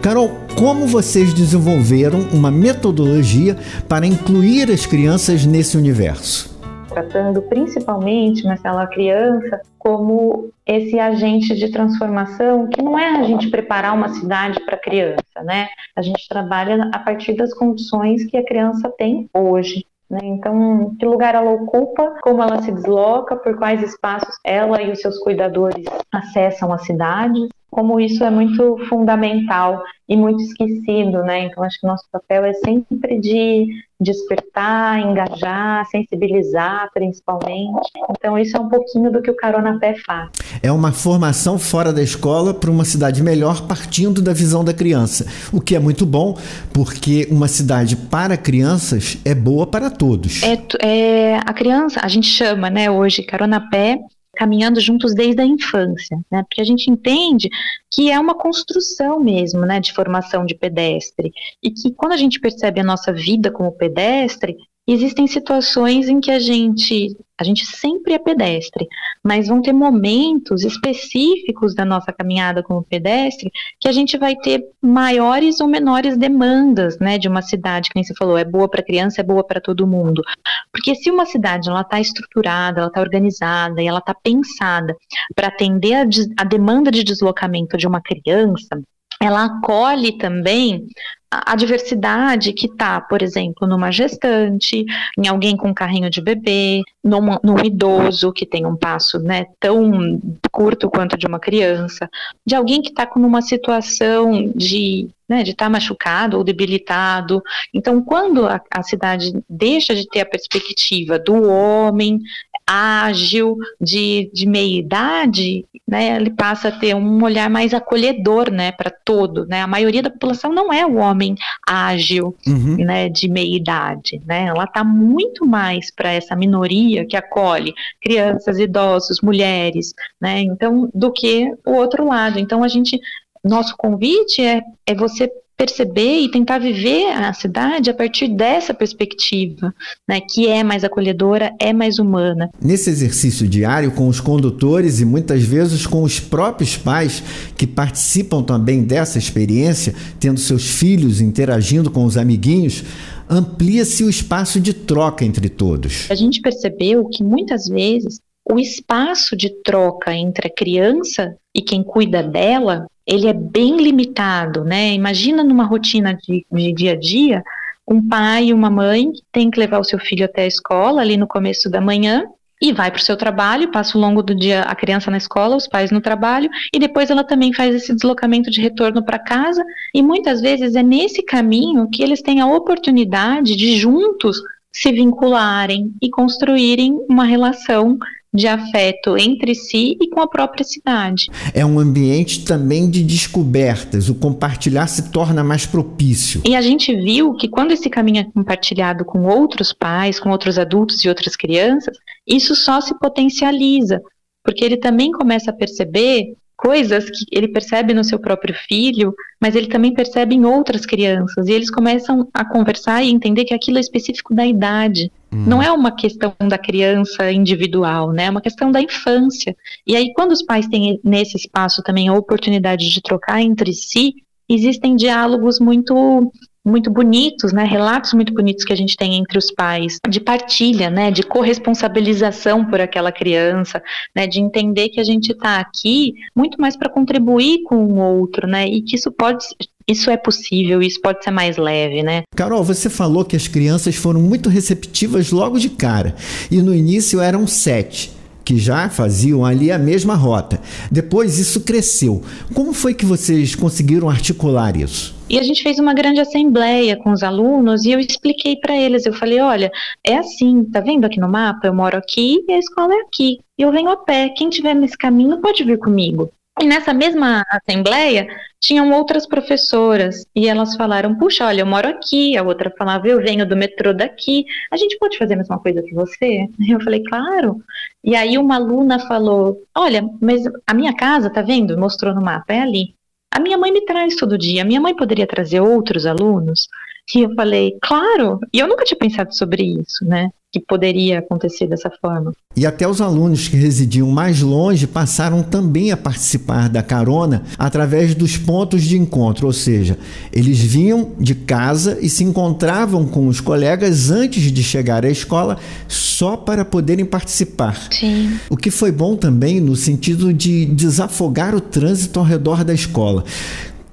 Carol, 0.00 0.30
como 0.56 0.86
vocês 0.86 1.34
desenvolveram 1.34 2.20
uma 2.32 2.50
metodologia 2.50 3.56
para 3.88 4.06
incluir 4.06 4.70
as 4.70 4.86
crianças 4.86 5.44
nesse 5.44 5.76
universo? 5.76 6.52
tratando 6.92 7.40
principalmente, 7.42 8.44
Marcela, 8.44 8.82
a 8.82 8.86
criança 8.86 9.62
como 9.78 10.50
esse 10.66 10.98
agente 10.98 11.54
de 11.56 11.72
transformação, 11.72 12.68
que 12.68 12.82
não 12.82 12.98
é 12.98 13.16
a 13.16 13.22
gente 13.24 13.50
preparar 13.50 13.94
uma 13.94 14.10
cidade 14.10 14.60
para 14.64 14.76
a 14.76 14.80
criança, 14.80 15.42
né? 15.42 15.68
A 15.96 16.02
gente 16.02 16.28
trabalha 16.28 16.90
a 16.92 16.98
partir 16.98 17.32
das 17.34 17.52
condições 17.54 18.24
que 18.26 18.36
a 18.36 18.44
criança 18.44 18.92
tem 18.96 19.28
hoje. 19.34 19.84
Né? 20.12 20.20
Então, 20.22 20.94
que 20.98 21.06
lugar 21.06 21.34
ela 21.34 21.50
ocupa, 21.50 22.18
como 22.20 22.42
ela 22.42 22.60
se 22.60 22.70
desloca, 22.70 23.34
por 23.34 23.56
quais 23.56 23.82
espaços 23.82 24.36
ela 24.44 24.82
e 24.82 24.92
os 24.92 25.00
seus 25.00 25.18
cuidadores 25.18 25.86
acessam 26.12 26.70
a 26.70 26.78
cidade, 26.78 27.48
como 27.72 27.98
isso 27.98 28.22
é 28.22 28.30
muito 28.30 28.76
fundamental 28.86 29.82
e 30.06 30.14
muito 30.14 30.42
esquecido, 30.42 31.22
né? 31.22 31.46
Então, 31.46 31.64
acho 31.64 31.80
que 31.80 31.86
nosso 31.86 32.04
papel 32.12 32.44
é 32.44 32.52
sempre 32.52 33.18
de 33.18 33.66
despertar, 33.98 35.00
engajar, 35.00 35.86
sensibilizar, 35.86 36.90
principalmente. 36.92 37.88
Então, 38.10 38.36
isso 38.36 38.54
é 38.58 38.60
um 38.60 38.68
pouquinho 38.68 39.10
do 39.10 39.22
que 39.22 39.30
o 39.30 39.34
Carona 39.34 39.78
Pé 39.78 39.94
faz. 40.04 40.28
É 40.62 40.70
uma 40.70 40.92
formação 40.92 41.58
fora 41.58 41.94
da 41.94 42.02
escola 42.02 42.52
para 42.52 42.70
uma 42.70 42.84
cidade 42.84 43.22
melhor, 43.22 43.66
partindo 43.66 44.20
da 44.20 44.34
visão 44.34 44.62
da 44.62 44.74
criança. 44.74 45.24
O 45.50 45.58
que 45.58 45.74
é 45.74 45.78
muito 45.78 46.04
bom, 46.04 46.36
porque 46.74 47.26
uma 47.30 47.48
cidade 47.48 47.96
para 47.96 48.36
crianças 48.36 49.16
é 49.24 49.34
boa 49.34 49.66
para 49.66 49.88
todos. 49.88 50.42
É, 50.42 50.58
é, 50.86 51.36
a 51.38 51.54
criança, 51.54 52.00
a 52.02 52.08
gente 52.08 52.26
chama, 52.26 52.68
né, 52.68 52.90
hoje, 52.90 53.22
Carona 53.22 53.66
Pé, 53.70 53.98
caminhando 54.34 54.80
juntos 54.80 55.14
desde 55.14 55.42
a 55.42 55.46
infância, 55.46 56.18
né? 56.30 56.42
Porque 56.42 56.60
a 56.60 56.64
gente 56.64 56.90
entende 56.90 57.48
que 57.90 58.10
é 58.10 58.18
uma 58.18 58.34
construção 58.34 59.20
mesmo, 59.20 59.60
né, 59.60 59.78
de 59.78 59.92
formação 59.92 60.44
de 60.44 60.54
pedestre 60.54 61.32
e 61.62 61.70
que 61.70 61.92
quando 61.92 62.12
a 62.12 62.16
gente 62.16 62.40
percebe 62.40 62.80
a 62.80 62.84
nossa 62.84 63.12
vida 63.12 63.50
como 63.50 63.72
pedestre, 63.72 64.56
existem 64.86 65.26
situações 65.26 66.08
em 66.08 66.20
que 66.20 66.30
a 66.30 66.38
gente 66.38 67.16
a 67.38 67.44
gente 67.44 67.66
sempre 67.66 68.12
é 68.12 68.20
pedestre, 68.20 68.86
mas 69.22 69.48
vão 69.48 69.60
ter 69.60 69.72
momentos 69.72 70.62
específicos 70.62 71.74
da 71.74 71.84
nossa 71.84 72.12
caminhada 72.12 72.62
como 72.62 72.84
pedestre 72.84 73.50
que 73.80 73.88
a 73.88 73.92
gente 73.92 74.16
vai 74.16 74.36
ter 74.36 74.62
maiores 74.80 75.60
ou 75.60 75.66
menores 75.66 76.16
demandas, 76.16 77.00
né, 77.00 77.18
de 77.18 77.26
uma 77.26 77.42
cidade, 77.42 77.88
que 77.88 77.96
nem 77.96 78.04
você 78.04 78.14
falou, 78.14 78.38
é 78.38 78.44
boa 78.44 78.68
para 78.68 78.82
criança, 78.82 79.20
é 79.20 79.24
boa 79.24 79.42
para 79.42 79.60
todo 79.60 79.88
mundo. 79.88 80.22
Porque 80.70 80.94
se 80.94 81.10
uma 81.10 81.26
cidade 81.26 81.68
ela 81.68 81.80
está 81.80 81.98
estruturada, 82.00 82.78
ela 82.78 82.88
está 82.88 83.00
organizada 83.00 83.82
e 83.82 83.88
ela 83.88 83.98
está 83.98 84.14
pensada 84.14 84.96
para 85.34 85.48
atender 85.48 85.94
a, 85.94 86.04
a 86.38 86.44
demanda 86.44 86.92
de 86.92 87.02
deslocamento 87.02 87.76
de 87.76 87.88
uma 87.88 88.00
criança, 88.00 88.80
ela 89.20 89.46
acolhe 89.46 90.16
também 90.16 90.86
a, 91.32 91.56
diversidade 91.56 92.52
que 92.52 92.66
está, 92.66 93.00
por 93.00 93.22
exemplo, 93.22 93.66
numa 93.66 93.90
gestante, 93.90 94.84
em 95.16 95.26
alguém 95.26 95.56
com 95.56 95.72
carrinho 95.72 96.10
de 96.10 96.20
bebê, 96.20 96.82
num, 97.02 97.38
num 97.42 97.58
idoso 97.64 98.32
que 98.32 98.44
tem 98.44 98.66
um 98.66 98.76
passo 98.76 99.18
né, 99.18 99.46
tão 99.58 100.20
curto 100.50 100.90
quanto 100.90 101.16
de 101.16 101.26
uma 101.26 101.40
criança, 101.40 102.10
de 102.44 102.54
alguém 102.54 102.82
que 102.82 102.90
está 102.90 103.06
com 103.06 103.20
uma 103.20 103.40
situação 103.40 104.52
de 104.54 105.08
né, 105.28 105.42
de 105.42 105.52
estar 105.52 105.70
machucado 105.70 106.36
ou 106.36 106.44
debilitado. 106.44 107.42
Então, 107.72 108.02
quando 108.02 108.46
a, 108.46 108.60
a 108.70 108.82
cidade 108.82 109.32
deixa 109.48 109.94
de 109.94 110.06
ter 110.06 110.20
a 110.20 110.26
perspectiva 110.26 111.18
do 111.18 111.48
homem, 111.48 112.20
ágil, 112.66 113.56
de, 113.80 114.30
de 114.32 114.46
meia 114.46 114.78
idade, 114.78 115.64
né, 115.86 116.16
ele 116.16 116.30
passa 116.30 116.68
a 116.68 116.72
ter 116.72 116.94
um 116.94 117.22
olhar 117.22 117.50
mais 117.50 117.74
acolhedor, 117.74 118.50
né, 118.50 118.72
para 118.72 118.90
todo, 118.90 119.46
né? 119.46 119.60
A 119.60 119.66
maioria 119.66 120.02
da 120.02 120.10
população 120.10 120.52
não 120.52 120.72
é 120.72 120.86
o 120.86 120.96
homem 120.96 121.34
ágil, 121.66 122.34
uhum. 122.46 122.76
né, 122.76 123.08
de 123.08 123.28
meia 123.28 123.56
idade, 123.56 124.20
né? 124.24 124.46
Ela 124.46 124.64
está 124.64 124.82
muito 124.82 125.44
mais 125.44 125.90
para 125.90 126.12
essa 126.12 126.34
minoria 126.34 127.04
que 127.04 127.16
acolhe 127.16 127.74
crianças, 128.00 128.58
idosos, 128.58 129.20
mulheres, 129.20 129.92
né? 130.20 130.40
Então, 130.40 130.90
do 130.94 131.12
que 131.12 131.52
o 131.66 131.72
outro 131.72 132.06
lado. 132.06 132.38
Então, 132.38 132.62
a 132.62 132.68
gente 132.68 132.98
nosso 133.44 133.76
convite 133.76 134.40
é, 134.40 134.62
é 134.86 134.94
você 134.94 135.30
perceber 135.56 136.20
e 136.20 136.30
tentar 136.30 136.58
viver 136.58 137.12
a 137.12 137.32
cidade 137.32 137.90
a 137.90 137.94
partir 137.94 138.28
dessa 138.28 138.74
perspectiva, 138.74 139.72
né, 140.08 140.20
que 140.20 140.48
é 140.48 140.62
mais 140.62 140.84
acolhedora, 140.84 141.52
é 141.60 141.72
mais 141.72 141.98
humana. 141.98 142.50
Nesse 142.60 142.90
exercício 142.90 143.46
diário 143.46 143.92
com 143.92 144.08
os 144.08 144.20
condutores 144.20 145.00
e 145.00 145.04
muitas 145.04 145.42
vezes 145.42 145.86
com 145.86 146.02
os 146.02 146.18
próprios 146.18 146.76
pais 146.76 147.22
que 147.56 147.66
participam 147.66 148.42
também 148.42 148.82
dessa 148.82 149.18
experiência, 149.18 149.94
tendo 150.18 150.40
seus 150.40 150.68
filhos 150.68 151.20
interagindo 151.20 151.90
com 151.90 152.04
os 152.04 152.16
amiguinhos, 152.16 152.82
amplia-se 153.28 154.04
o 154.04 154.10
espaço 154.10 154.60
de 154.60 154.74
troca 154.74 155.24
entre 155.24 155.48
todos. 155.48 156.10
A 156.10 156.14
gente 156.14 156.40
percebeu 156.40 157.08
que 157.08 157.22
muitas 157.22 157.66
vezes 157.66 158.20
o 158.44 158.58
espaço 158.58 159.36
de 159.36 159.50
troca 159.62 160.12
entre 160.14 160.48
a 160.48 160.54
criança 160.54 161.36
e 161.54 161.62
quem 161.62 161.82
cuida 161.82 162.22
dela 162.22 162.86
ele 163.06 163.26
é 163.26 163.32
bem 163.32 163.76
limitado, 163.76 164.64
né? 164.64 164.92
Imagina 164.92 165.42
numa 165.42 165.64
rotina 165.64 166.14
de, 166.14 166.46
de 166.50 166.72
dia 166.72 166.92
a 166.92 166.96
dia, 166.96 167.42
um 167.86 168.06
pai 168.06 168.46
e 168.46 168.52
uma 168.52 168.70
mãe 168.70 169.10
tem 169.32 169.50
que 169.50 169.58
levar 169.58 169.78
o 169.80 169.84
seu 169.84 169.98
filho 169.98 170.24
até 170.24 170.42
a 170.42 170.46
escola 170.46 171.00
ali 171.00 171.16
no 171.16 171.26
começo 171.26 171.68
da 171.68 171.80
manhã 171.80 172.24
e 172.60 172.72
vai 172.72 172.92
para 172.92 173.00
o 173.00 173.02
seu 173.02 173.16
trabalho, 173.16 173.72
passa 173.72 173.98
o 173.98 174.00
longo 174.00 174.22
do 174.22 174.36
dia 174.36 174.62
a 174.62 174.74
criança 174.76 175.10
na 175.10 175.16
escola, 175.16 175.56
os 175.56 175.66
pais 175.66 175.90
no 175.90 176.00
trabalho, 176.00 176.48
e 176.72 176.78
depois 176.78 177.10
ela 177.10 177.24
também 177.24 177.52
faz 177.52 177.74
esse 177.74 177.92
deslocamento 177.92 178.52
de 178.52 178.60
retorno 178.60 179.04
para 179.04 179.18
casa, 179.18 179.64
e 179.92 180.00
muitas 180.00 180.40
vezes 180.40 180.76
é 180.76 180.82
nesse 180.82 181.24
caminho 181.24 181.90
que 181.90 182.04
eles 182.04 182.22
têm 182.22 182.40
a 182.40 182.46
oportunidade 182.46 183.56
de 183.56 183.76
juntos 183.76 184.40
se 184.70 184.92
vincularem 184.92 185.92
e 186.00 186.08
construírem 186.08 186.96
uma 187.10 187.24
relação 187.24 187.98
de 188.32 188.46
afeto 188.46 189.16
entre 189.16 189.54
si 189.54 189.96
e 190.00 190.08
com 190.08 190.20
a 190.20 190.26
própria 190.26 190.64
cidade. 190.64 191.26
É 191.52 191.64
um 191.66 191.78
ambiente 191.78 192.44
também 192.44 192.88
de 192.88 193.02
descobertas, 193.02 194.08
o 194.08 194.14
compartilhar 194.14 194.86
se 194.86 195.10
torna 195.10 195.44
mais 195.44 195.66
propício. 195.66 196.40
E 196.44 196.56
a 196.56 196.62
gente 196.62 196.94
viu 196.94 197.34
que 197.34 197.48
quando 197.48 197.72
esse 197.72 197.90
caminho 197.90 198.20
é 198.20 198.24
compartilhado 198.24 199.04
com 199.04 199.24
outros 199.24 199.72
pais, 199.72 200.18
com 200.18 200.30
outros 200.30 200.58
adultos 200.58 201.04
e 201.04 201.08
outras 201.08 201.36
crianças, 201.36 201.96
isso 202.26 202.54
só 202.54 202.80
se 202.80 202.98
potencializa, 202.98 204.00
porque 204.42 204.64
ele 204.64 204.76
também 204.76 205.12
começa 205.12 205.50
a 205.50 205.54
perceber 205.54 206.34
coisas 206.56 207.10
que 207.10 207.26
ele 207.32 207.48
percebe 207.48 207.92
no 207.92 208.04
seu 208.04 208.20
próprio 208.20 208.54
filho, 208.54 209.12
mas 209.40 209.56
ele 209.56 209.66
também 209.66 209.92
percebe 209.92 210.36
em 210.36 210.44
outras 210.44 210.86
crianças. 210.86 211.48
E 211.48 211.52
eles 211.52 211.68
começam 211.68 212.28
a 212.32 212.44
conversar 212.44 213.02
e 213.02 213.10
entender 213.10 213.44
que 213.44 213.52
aquilo 213.52 213.78
é 213.78 213.80
específico 213.80 214.32
da 214.32 214.46
idade. 214.46 215.10
Hum. 215.32 215.44
Não 215.46 215.62
é 215.62 215.72
uma 215.72 215.90
questão 215.90 216.34
da 216.48 216.58
criança 216.58 217.32
individual, 217.32 218.12
né? 218.12 218.24
É 218.24 218.30
uma 218.30 218.40
questão 218.40 218.70
da 218.70 218.80
infância. 218.80 219.56
E 219.86 219.96
aí, 219.96 220.12
quando 220.12 220.32
os 220.32 220.42
pais 220.42 220.66
têm 220.68 221.00
nesse 221.02 221.36
espaço 221.36 221.82
também 221.82 222.08
a 222.08 222.14
oportunidade 222.14 222.90
de 222.90 223.00
trocar 223.00 223.40
entre 223.40 223.72
si, 223.72 224.14
existem 224.48 224.94
diálogos 224.94 225.58
muito 225.58 226.30
muito 226.64 226.90
bonitos, 226.90 227.52
né, 227.52 227.64
relatos 227.64 228.12
muito 228.14 228.32
bonitos 228.32 228.64
que 228.64 228.72
a 228.72 228.76
gente 228.76 228.96
tem 228.96 229.16
entre 229.16 229.36
os 229.36 229.50
pais, 229.50 229.98
de 230.08 230.20
partilha, 230.20 230.88
né, 230.88 231.10
de 231.10 231.22
corresponsabilização 231.22 232.64
por 232.64 232.80
aquela 232.80 233.10
criança, 233.10 233.82
né, 234.14 234.26
de 234.26 234.40
entender 234.40 234.88
que 234.88 235.00
a 235.00 235.04
gente 235.04 235.32
está 235.32 235.58
aqui 235.58 236.14
muito 236.34 236.60
mais 236.60 236.76
para 236.76 236.88
contribuir 236.88 237.64
com 237.64 237.84
o 237.84 237.98
outro, 237.98 238.46
né, 238.46 238.66
e 238.66 238.80
que 238.80 238.94
isso 238.94 239.10
pode 239.10 239.44
isso 239.86 240.10
é 240.10 240.16
possível, 240.16 240.82
isso 240.82 241.00
pode 241.00 241.22
ser 241.22 241.30
mais 241.30 241.56
leve, 241.56 242.02
né? 242.02 242.22
Carol, 242.34 242.62
você 242.62 242.88
falou 242.88 243.24
que 243.24 243.36
as 243.36 243.48
crianças 243.48 243.96
foram 243.96 244.20
muito 244.20 244.48
receptivas 244.48 245.30
logo 245.30 245.58
de 245.58 245.70
cara, 245.70 246.14
e 246.50 246.62
no 246.62 246.74
início 246.74 247.20
eram 247.20 247.46
sete 247.46 248.22
que 248.44 248.58
já 248.58 248.88
faziam 248.88 249.44
ali 249.44 249.70
a 249.70 249.78
mesma 249.78 250.14
rota. 250.14 250.60
Depois 250.90 251.38
isso 251.38 251.60
cresceu. 251.60 252.22
Como 252.54 252.72
foi 252.72 252.94
que 252.94 253.04
vocês 253.04 253.54
conseguiram 253.54 254.08
articular 254.08 254.76
isso? 254.76 255.14
E 255.28 255.38
a 255.38 255.42
gente 255.42 255.62
fez 255.62 255.78
uma 255.78 255.94
grande 255.94 256.20
assembleia 256.20 256.96
com 256.96 257.12
os 257.12 257.22
alunos 257.22 257.84
e 257.84 257.92
eu 257.92 257.98
expliquei 257.98 258.56
para 258.56 258.76
eles. 258.76 259.06
Eu 259.06 259.14
falei: 259.14 259.40
olha, 259.40 259.70
é 260.04 260.16
assim, 260.16 260.64
tá 260.64 260.80
vendo 260.80 261.04
aqui 261.04 261.18
no 261.18 261.28
mapa? 261.28 261.66
Eu 261.66 261.74
moro 261.74 261.96
aqui 261.96 262.44
e 262.46 262.52
a 262.52 262.58
escola 262.58 262.92
é 262.92 263.00
aqui. 263.00 263.38
E 263.58 263.62
eu 263.62 263.72
venho 263.72 263.88
a 263.88 263.96
pé. 263.96 264.28
Quem 264.36 264.48
estiver 264.48 264.74
nesse 264.74 264.96
caminho 264.96 265.40
pode 265.40 265.64
vir 265.64 265.78
comigo. 265.78 266.30
E 266.62 266.64
nessa 266.64 266.94
mesma 266.94 267.44
assembleia 267.50 268.28
tinham 268.60 268.92
outras 268.92 269.26
professoras 269.26 270.24
e 270.32 270.46
elas 270.48 270.76
falaram: 270.76 271.18
puxa, 271.18 271.44
olha, 271.44 271.62
eu 271.62 271.66
moro 271.66 271.88
aqui. 271.88 272.36
A 272.36 272.42
outra 272.44 272.72
falava: 272.78 273.08
eu 273.08 273.20
venho 273.20 273.44
do 273.44 273.56
metrô 273.56 273.92
daqui. 273.92 274.44
A 274.70 274.76
gente 274.76 274.96
pode 274.96 275.18
fazer 275.18 275.34
a 275.34 275.38
mesma 275.38 275.58
coisa 275.58 275.82
que 275.82 275.92
você? 275.92 276.46
Eu 276.70 276.80
falei: 276.80 277.02
claro. 277.02 277.60
E 278.04 278.14
aí 278.14 278.38
uma 278.38 278.54
aluna 278.54 279.00
falou: 279.08 279.60
olha, 279.76 280.08
mas 280.20 280.44
a 280.64 280.72
minha 280.72 280.94
casa, 280.94 281.28
tá 281.28 281.42
vendo? 281.42 281.76
Mostrou 281.76 282.14
no 282.14 282.22
mapa, 282.22 282.52
é 282.52 282.60
ali. 282.60 282.94
A 283.34 283.40
minha 283.40 283.58
mãe 283.58 283.72
me 283.72 283.84
traz 283.84 284.14
todo 284.14 284.38
dia. 284.38 284.62
A 284.62 284.64
minha 284.64 284.80
mãe 284.80 284.94
poderia 284.94 285.26
trazer 285.26 285.60
outros 285.60 286.06
alunos? 286.06 286.68
E 287.14 287.20
eu 287.20 287.34
falei, 287.34 287.76
claro. 287.82 288.40
E 288.52 288.58
eu 288.58 288.68
nunca 288.68 288.84
tinha 288.84 288.98
pensado 288.98 289.34
sobre 289.34 289.62
isso, 289.62 290.04
né? 290.04 290.30
que 290.52 290.60
poderia 290.60 291.20
acontecer 291.20 291.66
dessa 291.66 291.90
forma. 291.90 292.32
E 292.54 292.66
até 292.66 292.86
os 292.86 293.00
alunos 293.00 293.48
que 293.48 293.56
residiam 293.56 294.10
mais 294.10 294.42
longe 294.42 294.86
passaram 294.86 295.42
também 295.42 295.90
a 295.90 295.96
participar 295.96 296.68
da 296.68 296.82
carona 296.82 297.42
através 297.58 298.14
dos 298.14 298.36
pontos 298.36 298.82
de 298.82 298.98
encontro, 298.98 299.46
ou 299.46 299.52
seja, 299.52 299.98
eles 300.30 300.60
vinham 300.60 301.12
de 301.18 301.34
casa 301.34 301.98
e 302.02 302.08
se 302.10 302.22
encontravam 302.22 303.06
com 303.06 303.26
os 303.28 303.40
colegas 303.40 304.10
antes 304.10 304.52
de 304.52 304.62
chegar 304.62 305.06
à 305.06 305.08
escola 305.08 305.56
só 305.88 306.36
para 306.36 306.66
poderem 306.66 307.06
participar. 307.06 307.88
Sim. 307.90 308.38
O 308.50 308.56
que 308.56 308.70
foi 308.70 308.92
bom 308.92 309.16
também 309.16 309.58
no 309.58 309.74
sentido 309.74 310.34
de 310.34 310.66
desafogar 310.66 311.54
o 311.54 311.60
trânsito 311.62 312.18
ao 312.18 312.26
redor 312.26 312.62
da 312.62 312.74
escola. 312.74 313.24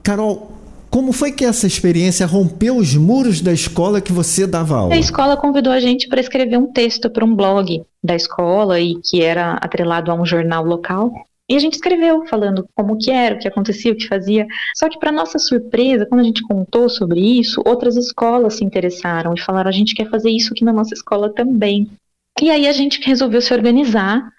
Carol, 0.03 0.58
como 0.89 1.11
foi 1.11 1.31
que 1.31 1.45
essa 1.45 1.67
experiência 1.67 2.25
rompeu 2.25 2.77
os 2.77 2.95
muros 2.95 3.41
da 3.41 3.53
escola 3.53 4.01
que 4.01 4.11
você 4.11 4.47
dava 4.47 4.75
aula? 4.75 4.93
A 4.93 4.97
escola 4.97 5.37
convidou 5.37 5.71
a 5.71 5.79
gente 5.79 6.07
para 6.07 6.19
escrever 6.19 6.57
um 6.57 6.71
texto 6.71 7.09
para 7.09 7.23
um 7.23 7.35
blog 7.35 7.83
da 8.03 8.15
escola 8.15 8.79
e 8.79 8.95
que 9.03 9.21
era 9.21 9.53
atrelado 9.53 10.11
a 10.11 10.15
um 10.15 10.25
jornal 10.25 10.65
local. 10.65 11.13
E 11.47 11.55
a 11.55 11.59
gente 11.59 11.73
escreveu 11.73 12.27
falando 12.27 12.67
como 12.75 12.97
que 12.97 13.09
era, 13.09 13.35
o 13.35 13.39
que 13.39 13.47
acontecia, 13.47 13.91
o 13.91 13.95
que 13.95 14.07
fazia. 14.07 14.45
Só 14.75 14.87
que 14.87 14.99
para 14.99 15.11
nossa 15.11 15.39
surpresa, 15.39 16.05
quando 16.05 16.21
a 16.21 16.23
gente 16.23 16.43
contou 16.43 16.87
sobre 16.89 17.19
isso, 17.19 17.61
outras 17.65 17.95
escolas 17.95 18.55
se 18.55 18.63
interessaram 18.63 19.33
e 19.35 19.41
falaram: 19.41 19.69
a 19.69 19.73
gente 19.73 19.95
quer 19.95 20.09
fazer 20.09 20.29
isso 20.29 20.53
aqui 20.53 20.63
na 20.63 20.73
nossa 20.73 20.93
escola 20.93 21.33
também. 21.33 21.89
E 22.41 22.49
aí 22.51 22.67
a 22.67 22.71
gente 22.71 23.01
resolveu 23.01 23.41
se 23.41 23.53
organizar 23.53 24.31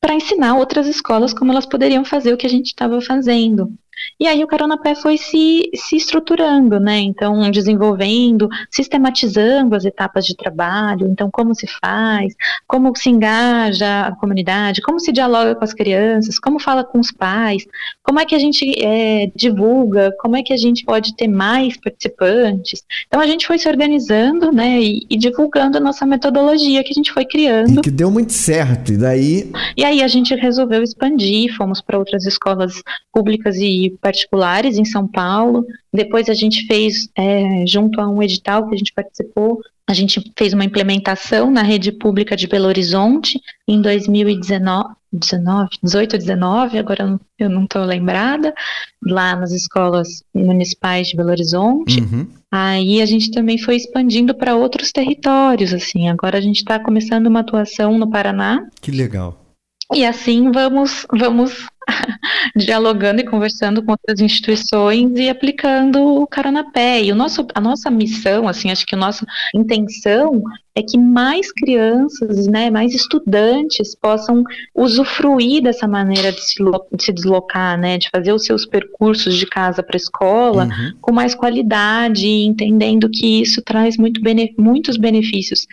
para 0.00 0.14
ensinar 0.14 0.56
outras 0.56 0.86
escolas 0.86 1.32
como 1.32 1.52
elas 1.52 1.66
poderiam 1.66 2.04
fazer 2.04 2.32
o 2.32 2.36
que 2.36 2.46
a 2.46 2.50
gente 2.50 2.66
estava 2.66 3.00
fazendo. 3.00 3.72
E 4.18 4.26
aí 4.26 4.42
o 4.44 4.46
Carona 4.46 4.78
Pé 4.78 4.94
foi 4.94 5.16
se, 5.16 5.70
se 5.74 5.96
estruturando, 5.96 6.78
né? 6.78 6.98
Então, 6.98 7.50
desenvolvendo, 7.50 8.48
sistematizando 8.70 9.74
as 9.74 9.84
etapas 9.84 10.24
de 10.24 10.36
trabalho, 10.36 11.06
então 11.06 11.30
como 11.30 11.54
se 11.54 11.66
faz, 11.66 12.34
como 12.66 12.94
se 12.96 13.10
engaja 13.10 14.06
a 14.06 14.16
comunidade, 14.16 14.80
como 14.82 15.00
se 15.00 15.12
dialoga 15.12 15.54
com 15.54 15.64
as 15.64 15.74
crianças, 15.74 16.38
como 16.38 16.60
fala 16.60 16.84
com 16.84 17.00
os 17.00 17.10
pais, 17.10 17.64
como 18.02 18.20
é 18.20 18.24
que 18.24 18.34
a 18.34 18.38
gente 18.38 18.64
é, 18.82 19.30
divulga, 19.34 20.14
como 20.20 20.36
é 20.36 20.42
que 20.42 20.52
a 20.52 20.56
gente 20.56 20.84
pode 20.84 21.14
ter 21.16 21.28
mais 21.28 21.76
participantes. 21.76 22.84
Então 23.06 23.20
a 23.20 23.26
gente 23.26 23.46
foi 23.46 23.58
se 23.58 23.68
organizando, 23.68 24.52
né? 24.52 24.80
E, 24.80 25.06
e 25.10 25.16
divulgando 25.16 25.78
a 25.78 25.80
nossa 25.80 26.06
metodologia 26.06 26.82
que 26.84 26.90
a 26.90 26.94
gente 26.94 27.12
foi 27.12 27.24
criando. 27.24 27.78
E 27.78 27.82
que 27.82 27.90
deu 27.90 28.10
muito 28.10 28.32
certo, 28.32 28.92
e 28.92 28.96
daí? 28.96 29.52
E 29.76 29.84
aí 29.84 30.02
a 30.02 30.08
gente 30.08 30.34
resolveu 30.34 30.82
expandir, 30.82 31.54
fomos 31.56 31.80
para 31.80 31.98
outras 31.98 32.24
escolas 32.24 32.82
públicas 33.12 33.56
e 33.56 33.83
particulares 33.90 34.78
em 34.78 34.84
São 34.84 35.06
Paulo. 35.06 35.64
Depois 35.92 36.28
a 36.28 36.34
gente 36.34 36.66
fez, 36.66 37.08
é, 37.16 37.64
junto 37.66 38.00
a 38.00 38.08
um 38.08 38.22
edital 38.22 38.68
que 38.68 38.74
a 38.74 38.78
gente 38.78 38.92
participou, 38.92 39.60
a 39.86 39.92
gente 39.92 40.32
fez 40.36 40.52
uma 40.52 40.64
implementação 40.64 41.50
na 41.50 41.62
rede 41.62 41.92
pública 41.92 42.36
de 42.36 42.46
Belo 42.46 42.66
Horizonte 42.66 43.38
em 43.68 43.82
2019, 43.82 44.94
19, 45.12 45.70
18, 45.82 46.18
19, 46.18 46.78
agora 46.78 47.18
eu 47.38 47.50
não 47.50 47.64
estou 47.64 47.84
lembrada, 47.84 48.54
lá 49.02 49.36
nas 49.36 49.52
escolas 49.52 50.24
municipais 50.34 51.08
de 51.08 51.16
Belo 51.16 51.30
Horizonte. 51.30 52.00
Uhum. 52.00 52.26
Aí 52.50 53.02
a 53.02 53.06
gente 53.06 53.30
também 53.30 53.58
foi 53.58 53.76
expandindo 53.76 54.34
para 54.34 54.56
outros 54.56 54.90
territórios, 54.90 55.74
assim. 55.74 56.08
Agora 56.08 56.38
a 56.38 56.40
gente 56.40 56.58
está 56.58 56.78
começando 56.78 57.26
uma 57.26 57.40
atuação 57.40 57.98
no 57.98 58.08
Paraná. 58.10 58.66
Que 58.80 58.90
legal 58.90 59.43
E 59.92 60.04
assim 60.04 60.50
vamos, 60.50 61.06
vamos 61.12 61.66
dialogando 62.56 63.20
e 63.20 63.24
conversando 63.24 63.82
com 63.82 63.92
outras 63.92 64.20
instituições 64.20 65.12
e 65.18 65.28
aplicando 65.28 66.00
o 66.02 66.26
Caranapé. 66.26 67.02
E 67.02 67.12
o 67.12 67.14
nosso, 67.14 67.46
a 67.54 67.60
nossa 67.60 67.90
missão, 67.90 68.48
assim, 68.48 68.70
acho 68.70 68.86
que 68.86 68.94
a 68.94 68.98
nossa 68.98 69.26
intenção 69.54 70.42
é 70.74 70.82
que 70.82 70.98
mais 70.98 71.52
crianças, 71.52 72.46
né, 72.46 72.70
mais 72.70 72.94
estudantes 72.94 73.94
possam 73.94 74.42
usufruir 74.74 75.62
dessa 75.62 75.86
maneira 75.86 76.32
de 76.32 76.40
se, 76.40 76.56
de 76.92 77.04
se 77.04 77.12
deslocar, 77.12 77.78
né, 77.78 77.98
de 77.98 78.08
fazer 78.10 78.32
os 78.32 78.44
seus 78.44 78.66
percursos 78.66 79.36
de 79.36 79.46
casa 79.46 79.82
para 79.82 79.96
a 79.96 79.98
escola 79.98 80.64
uhum. 80.64 80.92
com 81.00 81.12
mais 81.12 81.34
qualidade, 81.34 82.26
entendendo 82.26 83.08
que 83.08 83.42
isso 83.42 83.62
traz 83.62 83.96
muito 83.96 84.20
bene, 84.20 84.52
muitos 84.58 84.96
benefícios 84.96 85.66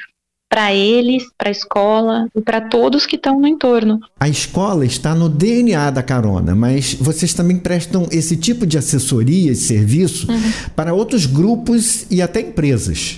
para 0.51 0.73
eles, 0.73 1.23
para 1.37 1.47
a 1.47 1.51
escola 1.51 2.27
e 2.35 2.41
para 2.41 2.59
todos 2.59 3.05
que 3.05 3.15
estão 3.15 3.39
no 3.39 3.47
entorno. 3.47 4.01
A 4.19 4.27
escola 4.27 4.85
está 4.85 5.15
no 5.15 5.29
DNA 5.29 5.89
da 5.91 6.03
carona, 6.03 6.53
mas 6.53 6.93
vocês 6.93 7.33
também 7.33 7.57
prestam 7.57 8.05
esse 8.11 8.35
tipo 8.35 8.67
de 8.67 8.77
assessoria 8.77 9.53
e 9.53 9.55
serviço 9.55 10.29
uhum. 10.29 10.51
para 10.75 10.93
outros 10.93 11.25
grupos 11.25 12.05
e 12.11 12.21
até 12.21 12.41
empresas. 12.41 13.17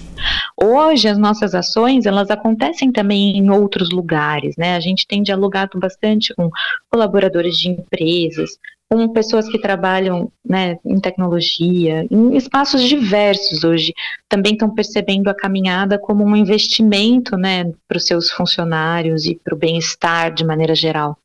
Hoje 0.55 1.07
as 1.07 1.17
nossas 1.17 1.55
ações 1.55 2.05
elas 2.05 2.29
acontecem 2.29 2.91
também 2.91 3.35
em 3.35 3.49
outros 3.49 3.89
lugares, 3.89 4.55
né? 4.55 4.75
A 4.75 4.79
gente 4.79 5.07
tem 5.07 5.23
dialogado 5.23 5.79
bastante 5.79 6.35
com 6.35 6.51
colaboradores 6.91 7.57
de 7.57 7.69
empresas, 7.69 8.51
com 8.93 9.09
pessoas 9.09 9.49
que 9.49 9.59
trabalham 9.59 10.31
né, 10.47 10.77
em 10.85 10.99
tecnologia, 10.99 12.05
em 12.11 12.35
espaços 12.37 12.83
diversos 12.83 13.63
hoje, 13.63 13.93
também 14.29 14.53
estão 14.53 14.69
percebendo 14.69 15.29
a 15.29 15.35
caminhada 15.35 15.97
como 15.97 16.23
um 16.23 16.35
investimento 16.35 17.35
né, 17.35 17.71
para 17.87 17.97
os 17.97 18.05
seus 18.05 18.29
funcionários 18.29 19.25
e 19.25 19.35
para 19.43 19.55
o 19.55 19.57
bem-estar 19.57 20.31
de 20.33 20.45
maneira 20.45 20.75
geral. 20.75 21.17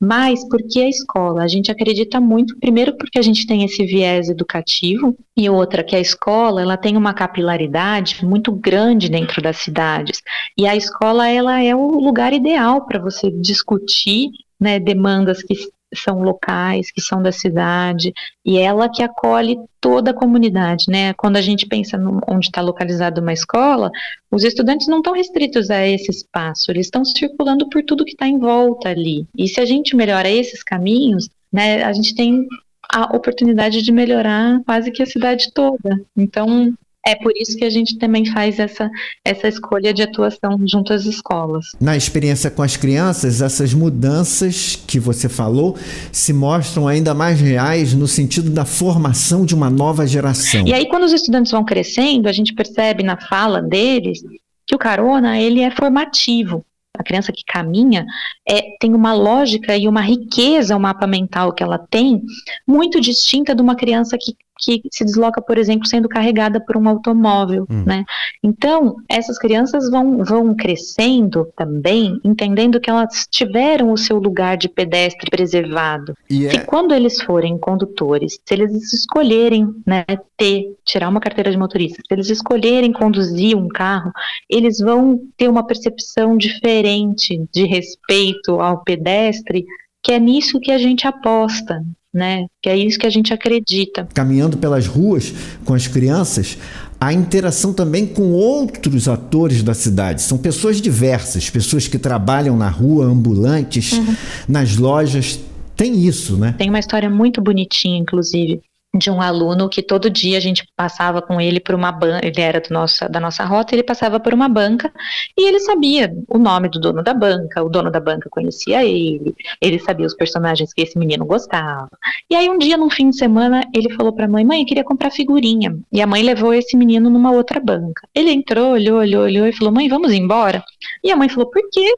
Mas 0.00 0.46
porque 0.48 0.80
a 0.80 0.88
escola? 0.88 1.42
A 1.42 1.48
gente 1.48 1.72
acredita 1.72 2.20
muito, 2.20 2.56
primeiro 2.58 2.96
porque 2.96 3.18
a 3.18 3.22
gente 3.22 3.46
tem 3.46 3.64
esse 3.64 3.84
viés 3.84 4.28
educativo, 4.28 5.16
e 5.36 5.50
outra 5.50 5.82
que 5.82 5.96
a 5.96 6.00
escola 6.00 6.62
ela 6.62 6.76
tem 6.76 6.96
uma 6.96 7.12
capilaridade 7.12 8.24
muito 8.24 8.52
grande 8.52 9.08
dentro 9.08 9.42
das 9.42 9.56
cidades. 9.56 10.22
E 10.56 10.66
a 10.66 10.76
escola 10.76 11.28
ela 11.28 11.60
é 11.60 11.74
o 11.74 11.98
lugar 11.98 12.32
ideal 12.32 12.86
para 12.86 13.00
você 13.00 13.30
discutir 13.30 14.28
né, 14.60 14.78
demandas 14.78 15.42
que 15.42 15.54
são 15.94 16.20
locais, 16.20 16.90
que 16.90 17.00
são 17.00 17.22
da 17.22 17.32
cidade, 17.32 18.12
e 18.44 18.58
ela 18.58 18.88
que 18.88 19.02
acolhe 19.02 19.58
toda 19.80 20.10
a 20.10 20.14
comunidade, 20.14 20.84
né? 20.88 21.12
Quando 21.14 21.36
a 21.36 21.40
gente 21.40 21.66
pensa 21.66 21.96
no, 21.96 22.20
onde 22.28 22.46
está 22.46 22.60
localizada 22.60 23.20
uma 23.20 23.32
escola, 23.32 23.90
os 24.30 24.44
estudantes 24.44 24.86
não 24.88 24.98
estão 24.98 25.14
restritos 25.14 25.70
a 25.70 25.86
esse 25.86 26.10
espaço, 26.10 26.70
eles 26.70 26.86
estão 26.86 27.04
circulando 27.04 27.68
por 27.68 27.82
tudo 27.82 28.04
que 28.04 28.12
está 28.12 28.26
em 28.26 28.38
volta 28.38 28.90
ali. 28.90 29.26
E 29.36 29.48
se 29.48 29.60
a 29.60 29.64
gente 29.64 29.96
melhora 29.96 30.28
esses 30.28 30.62
caminhos, 30.62 31.28
né, 31.52 31.82
a 31.82 31.92
gente 31.92 32.14
tem 32.14 32.46
a 32.92 33.14
oportunidade 33.14 33.82
de 33.82 33.92
melhorar 33.92 34.60
quase 34.64 34.90
que 34.90 35.02
a 35.02 35.06
cidade 35.06 35.52
toda. 35.52 36.00
Então, 36.16 36.74
é 37.08 37.14
por 37.14 37.32
isso 37.34 37.56
que 37.56 37.64
a 37.64 37.70
gente 37.70 37.96
também 37.96 38.26
faz 38.26 38.58
essa, 38.58 38.90
essa 39.24 39.48
escolha 39.48 39.94
de 39.94 40.02
atuação 40.02 40.58
junto 40.66 40.92
às 40.92 41.06
escolas. 41.06 41.68
Na 41.80 41.96
experiência 41.96 42.50
com 42.50 42.62
as 42.62 42.76
crianças, 42.76 43.40
essas 43.40 43.72
mudanças 43.72 44.76
que 44.86 45.00
você 45.00 45.26
falou 45.26 45.74
se 46.12 46.34
mostram 46.34 46.86
ainda 46.86 47.14
mais 47.14 47.40
reais 47.40 47.94
no 47.94 48.06
sentido 48.06 48.50
da 48.50 48.66
formação 48.66 49.46
de 49.46 49.54
uma 49.54 49.70
nova 49.70 50.06
geração. 50.06 50.66
E 50.66 50.74
aí, 50.74 50.86
quando 50.86 51.04
os 51.04 51.12
estudantes 51.12 51.50
vão 51.50 51.64
crescendo, 51.64 52.28
a 52.28 52.32
gente 52.32 52.52
percebe 52.52 53.02
na 53.02 53.16
fala 53.16 53.62
deles 53.62 54.20
que 54.66 54.74
o 54.74 54.78
carona 54.78 55.40
ele 55.40 55.62
é 55.62 55.70
formativo 55.70 56.62
a 56.98 57.04
criança 57.04 57.32
que 57.32 57.44
caminha, 57.46 58.04
é, 58.46 58.76
tem 58.80 58.92
uma 58.92 59.14
lógica 59.14 59.76
e 59.76 59.86
uma 59.86 60.00
riqueza, 60.00 60.76
o 60.76 60.80
mapa 60.80 61.06
mental 61.06 61.52
que 61.52 61.62
ela 61.62 61.78
tem, 61.78 62.20
muito 62.66 63.00
distinta 63.00 63.54
de 63.54 63.62
uma 63.62 63.76
criança 63.76 64.18
que 64.20 64.34
que 64.58 64.82
se 64.90 65.04
desloca, 65.04 65.40
por 65.40 65.56
exemplo, 65.56 65.86
sendo 65.86 66.08
carregada 66.08 66.60
por 66.60 66.76
um 66.76 66.88
automóvel, 66.88 67.66
hum. 67.70 67.84
né? 67.86 68.04
Então, 68.42 68.96
essas 69.08 69.38
crianças 69.38 69.90
vão, 69.90 70.24
vão 70.24 70.54
crescendo 70.54 71.48
também, 71.56 72.20
entendendo 72.24 72.80
que 72.80 72.90
elas 72.90 73.26
tiveram 73.30 73.92
o 73.92 73.96
seu 73.96 74.18
lugar 74.18 74.56
de 74.56 74.68
pedestre 74.68 75.30
preservado. 75.30 76.14
Yeah. 76.30 76.58
Se 76.58 76.62
é 76.62 76.64
quando 76.66 76.94
eles 76.94 77.20
forem 77.22 77.58
condutores, 77.58 78.38
se 78.44 78.54
eles 78.54 78.92
escolherem, 78.92 79.68
né, 79.86 80.04
ter, 80.36 80.64
tirar 80.84 81.08
uma 81.08 81.20
carteira 81.20 81.50
de 81.50 81.56
motorista, 81.56 82.02
se 82.06 82.14
eles 82.14 82.30
escolherem 82.30 82.92
conduzir 82.92 83.56
um 83.56 83.68
carro, 83.68 84.12
eles 84.48 84.78
vão 84.78 85.20
ter 85.36 85.48
uma 85.48 85.66
percepção 85.66 86.36
diferente 86.36 87.40
de 87.52 87.64
respeito 87.64 88.60
ao 88.60 88.82
pedestre, 88.82 89.64
que 90.02 90.12
é 90.12 90.18
nisso 90.18 90.60
que 90.60 90.72
a 90.72 90.78
gente 90.78 91.06
aposta, 91.06 91.82
né? 92.12 92.46
Que 92.62 92.68
é 92.68 92.76
isso 92.76 92.98
que 92.98 93.06
a 93.06 93.10
gente 93.10 93.32
acredita. 93.32 94.08
Caminhando 94.14 94.56
pelas 94.56 94.86
ruas 94.86 95.32
com 95.64 95.74
as 95.74 95.86
crianças, 95.86 96.58
a 97.00 97.12
interação 97.12 97.72
também 97.72 98.06
com 98.06 98.32
outros 98.32 99.08
atores 99.08 99.62
da 99.62 99.74
cidade. 99.74 100.22
São 100.22 100.38
pessoas 100.38 100.80
diversas, 100.80 101.48
pessoas 101.48 101.86
que 101.86 101.98
trabalham 101.98 102.56
na 102.56 102.68
rua, 102.68 103.04
ambulantes, 103.04 103.92
uhum. 103.92 104.16
nas 104.48 104.76
lojas. 104.76 105.38
Tem 105.76 106.04
isso, 106.04 106.36
né? 106.36 106.54
Tem 106.58 106.68
uma 106.68 106.80
história 106.80 107.08
muito 107.08 107.40
bonitinha, 107.40 107.98
inclusive, 107.98 108.60
de 108.96 109.10
um 109.10 109.20
aluno 109.20 109.68
que 109.68 109.82
todo 109.82 110.08
dia 110.08 110.38
a 110.38 110.40
gente 110.40 110.66
passava 110.74 111.20
com 111.20 111.40
ele 111.40 111.60
por 111.60 111.74
uma 111.74 111.92
banca, 111.92 112.26
ele 112.26 112.40
era 112.40 112.60
do 112.60 112.72
nossa, 112.72 113.08
da 113.08 113.20
nossa 113.20 113.44
rota, 113.44 113.74
ele 113.74 113.82
passava 113.82 114.18
por 114.18 114.32
uma 114.32 114.48
banca 114.48 114.92
e 115.36 115.46
ele 115.46 115.60
sabia 115.60 116.10
o 116.26 116.38
nome 116.38 116.70
do 116.70 116.80
dono 116.80 117.02
da 117.02 117.12
banca, 117.12 117.62
o 117.62 117.68
dono 117.68 117.90
da 117.90 118.00
banca 118.00 118.30
conhecia 118.30 118.84
ele, 118.84 119.34
ele 119.60 119.78
sabia 119.78 120.06
os 120.06 120.14
personagens 120.14 120.72
que 120.72 120.80
esse 120.82 120.98
menino 120.98 121.26
gostava. 121.26 121.88
E 122.30 122.34
aí 122.34 122.48
um 122.48 122.58
dia, 122.58 122.76
num 122.76 122.90
fim 122.90 123.10
de 123.10 123.18
semana, 123.18 123.62
ele 123.74 123.92
falou 123.94 124.12
para 124.12 124.24
a 124.24 124.28
mãe, 124.28 124.44
mãe, 124.44 124.60
eu 124.60 124.66
queria 124.66 124.84
comprar 124.84 125.10
figurinha. 125.10 125.78
E 125.92 126.00
a 126.00 126.06
mãe 126.06 126.22
levou 126.22 126.54
esse 126.54 126.76
menino 126.76 127.10
numa 127.10 127.30
outra 127.30 127.60
banca. 127.60 128.08
Ele 128.14 128.30
entrou, 128.30 128.72
olhou, 128.72 128.98
olhou, 129.00 129.24
olhou 129.24 129.46
e 129.46 129.52
falou, 129.52 129.72
mãe, 129.72 129.88
vamos 129.88 130.12
embora? 130.12 130.62
E 131.04 131.10
a 131.10 131.16
mãe 131.16 131.28
falou, 131.28 131.50
por 131.50 131.62
quê? 131.70 131.94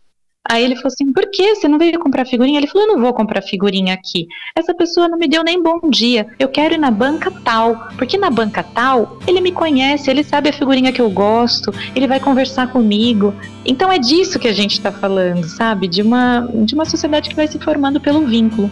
Aí 0.49 0.65
ele 0.65 0.75
falou 0.75 0.89
assim: 0.89 1.13
por 1.13 1.31
que 1.31 1.55
você 1.55 1.69
não 1.69 1.79
veio 1.79 1.99
comprar 1.99 2.25
figurinha? 2.25 2.59
Ele 2.59 2.67
falou: 2.67 2.89
eu 2.89 2.95
não 2.95 3.01
vou 3.01 3.13
comprar 3.13 3.43
figurinha 3.43 3.93
aqui. 3.95 4.27
Essa 4.57 4.75
pessoa 4.75 5.09
não 5.09 5.19
me 5.19 5.29
deu 5.29 5.45
nem 5.45 5.63
bom 5.63 5.81
dia. 5.91 6.27
Eu 6.39 6.49
quero 6.49 6.75
ir 6.75 6.79
na 6.79 6.91
banca 6.91 7.31
tal. 7.45 7.89
Porque 7.99 8.17
na 8.17 8.31
banca 8.31 8.63
tal, 8.63 9.19
ele 9.27 9.41
me 9.41 9.53
conhece, 9.53 10.11
ele 10.11 10.25
sabe 10.25 10.49
a 10.49 10.53
figurinha 10.53 10.93
que 10.93 11.01
eu 11.01 11.11
gosto, 11.11 11.73
ele 11.95 12.07
vai 12.07 12.19
conversar 12.19 12.69
comigo. 12.69 13.35
Então 13.67 13.93
é 13.93 13.99
disso 13.99 14.39
que 14.39 14.49
a 14.49 14.53
gente 14.53 14.73
está 14.73 14.91
falando, 14.91 15.45
sabe? 15.45 15.87
De 15.87 16.01
uma, 16.01 16.49
de 16.65 16.75
uma 16.75 16.87
sociedade 16.87 17.29
que 17.29 17.37
vai 17.37 17.47
se 17.47 17.59
formando 17.59 18.01
pelo 18.01 18.27
vínculo. 18.27 18.71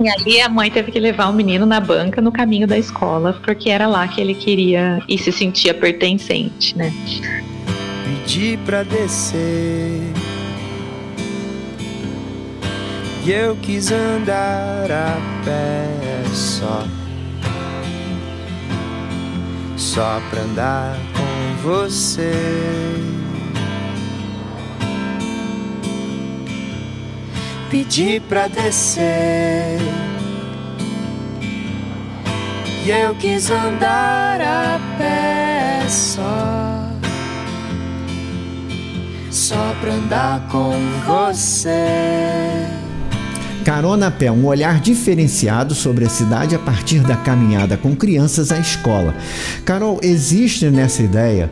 E 0.00 0.08
aí 0.08 0.40
a 0.40 0.48
mãe 0.48 0.70
teve 0.70 0.90
que 0.90 0.98
levar 0.98 1.28
o 1.28 1.32
menino 1.34 1.66
na 1.66 1.78
banca 1.78 2.22
no 2.22 2.32
caminho 2.32 2.66
da 2.66 2.78
escola, 2.78 3.38
porque 3.44 3.68
era 3.68 3.86
lá 3.86 4.08
que 4.08 4.18
ele 4.18 4.34
queria 4.34 4.98
e 5.06 5.18
se 5.18 5.30
sentia 5.30 5.74
pertencente, 5.74 6.76
né? 6.76 6.90
Pedi 8.24 8.58
pra 8.64 8.82
descer 8.82 10.00
e 13.24 13.32
eu 13.32 13.54
quis 13.56 13.90
andar 13.92 14.90
a 14.90 15.44
pé 15.44 16.24
só. 16.32 16.84
Só 19.76 20.20
pra 20.30 20.42
andar 20.42 20.96
com 21.14 21.62
você. 21.62 22.32
Pedi 27.70 28.20
pra 28.20 28.48
descer. 28.48 29.78
E 32.84 32.90
eu 32.90 33.14
quis 33.16 33.50
andar 33.50 34.40
a 34.40 34.80
pé 34.96 35.86
só. 35.88 36.90
Só 39.30 39.74
pra 39.80 39.92
andar 39.92 40.48
com 40.48 40.72
você. 41.06 42.59
Carona 43.64 44.06
a 44.06 44.10
Pé, 44.10 44.30
um 44.32 44.46
olhar 44.46 44.80
diferenciado 44.80 45.74
sobre 45.74 46.04
a 46.06 46.08
cidade 46.08 46.54
a 46.54 46.58
partir 46.58 47.00
da 47.00 47.16
caminhada 47.16 47.76
com 47.76 47.94
crianças 47.94 48.50
à 48.50 48.58
escola. 48.58 49.14
Carol, 49.64 50.00
existe 50.02 50.70
nessa 50.70 51.02
ideia 51.02 51.50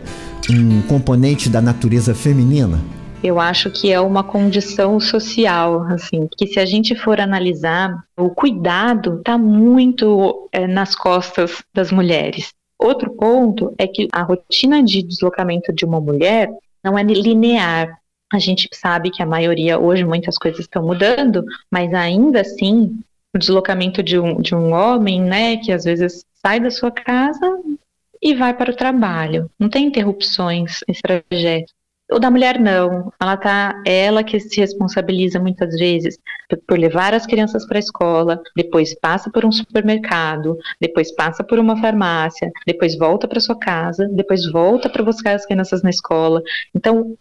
um 0.51 0.81
componente 0.83 1.51
da 1.51 1.61
natureza 1.61 2.15
feminina? 2.15 2.81
Eu 3.23 3.39
acho 3.39 3.71
que 3.71 3.93
é 3.93 4.01
uma 4.01 4.25
condição 4.25 4.99
social, 4.99 5.83
assim, 5.83 6.29
que 6.37 6.47
se 6.47 6.59
a 6.59 6.65
gente 6.65 6.95
for 6.95 7.21
analisar, 7.21 8.03
o 8.17 8.31
cuidado 8.31 9.19
está 9.19 9.37
muito 9.37 10.49
é, 10.53 10.67
nas 10.67 10.95
costas 10.95 11.63
das 11.75 11.91
mulheres. 11.91 12.53
Outro 12.79 13.11
ponto 13.11 13.75
é 13.77 13.87
que 13.87 14.09
a 14.13 14.23
rotina 14.23 14.83
de 14.83 15.03
deslocamento 15.03 15.73
de 15.75 15.85
uma 15.85 16.01
mulher 16.01 16.49
não 16.83 16.97
é 16.97 17.03
linear. 17.03 17.99
A 18.33 18.39
gente 18.39 18.69
sabe 18.73 19.11
que 19.11 19.23
a 19.23 19.27
maioria, 19.27 19.79
hoje 19.79 20.05
muitas 20.05 20.37
coisas 20.37 20.61
estão 20.61 20.83
mudando, 20.83 21.45
mas 21.71 21.93
ainda 21.95 22.43
assim, 22.43 23.01
o 23.35 23.39
deslocamento 23.39 24.03
de 24.03 24.19
um, 24.19 24.41
de 24.41 24.55
um 24.55 24.73
homem, 24.73 25.21
né, 25.21 25.57
que 25.57 25.73
às 25.73 25.85
vezes 25.85 26.25
sai 26.43 26.61
da 26.61 26.71
sua 26.71 26.91
casa 26.91 27.59
e 28.23 28.35
vai 28.35 28.55
para 28.55 28.71
o 28.71 28.77
trabalho. 28.77 29.51
Não 29.59 29.69
tem 29.69 29.87
interrupções 29.87 30.81
esse 30.89 31.01
trajeto. 31.01 31.73
O 32.11 32.19
da 32.19 32.31
mulher 32.31 32.59
não, 32.59 33.13
ela 33.21 33.37
tá, 33.37 33.83
ela 33.85 34.25
que 34.25 34.41
se 34.41 34.59
responsabiliza 34.61 35.39
muitas 35.39 35.75
vezes 35.75 36.19
por 36.67 36.79
levar 36.79 37.13
as 37.13 37.27
crianças 37.27 37.67
para 37.67 37.77
a 37.77 37.81
escola, 37.81 38.41
depois 38.57 38.99
passa 38.99 39.31
por 39.31 39.45
um 39.45 39.53
supermercado, 39.53 40.57
depois 40.81 41.15
passa 41.15 41.45
por 41.45 41.59
uma 41.59 41.79
farmácia, 41.79 42.51
depois 42.67 42.97
volta 42.97 43.29
para 43.29 43.41
sua 43.41 43.59
casa, 43.59 44.09
depois 44.09 44.51
volta 44.51 44.89
para 44.89 45.03
buscar 45.03 45.35
as 45.35 45.45
crianças 45.45 45.83
na 45.83 45.91
escola. 45.91 46.43
Então, 46.75 47.15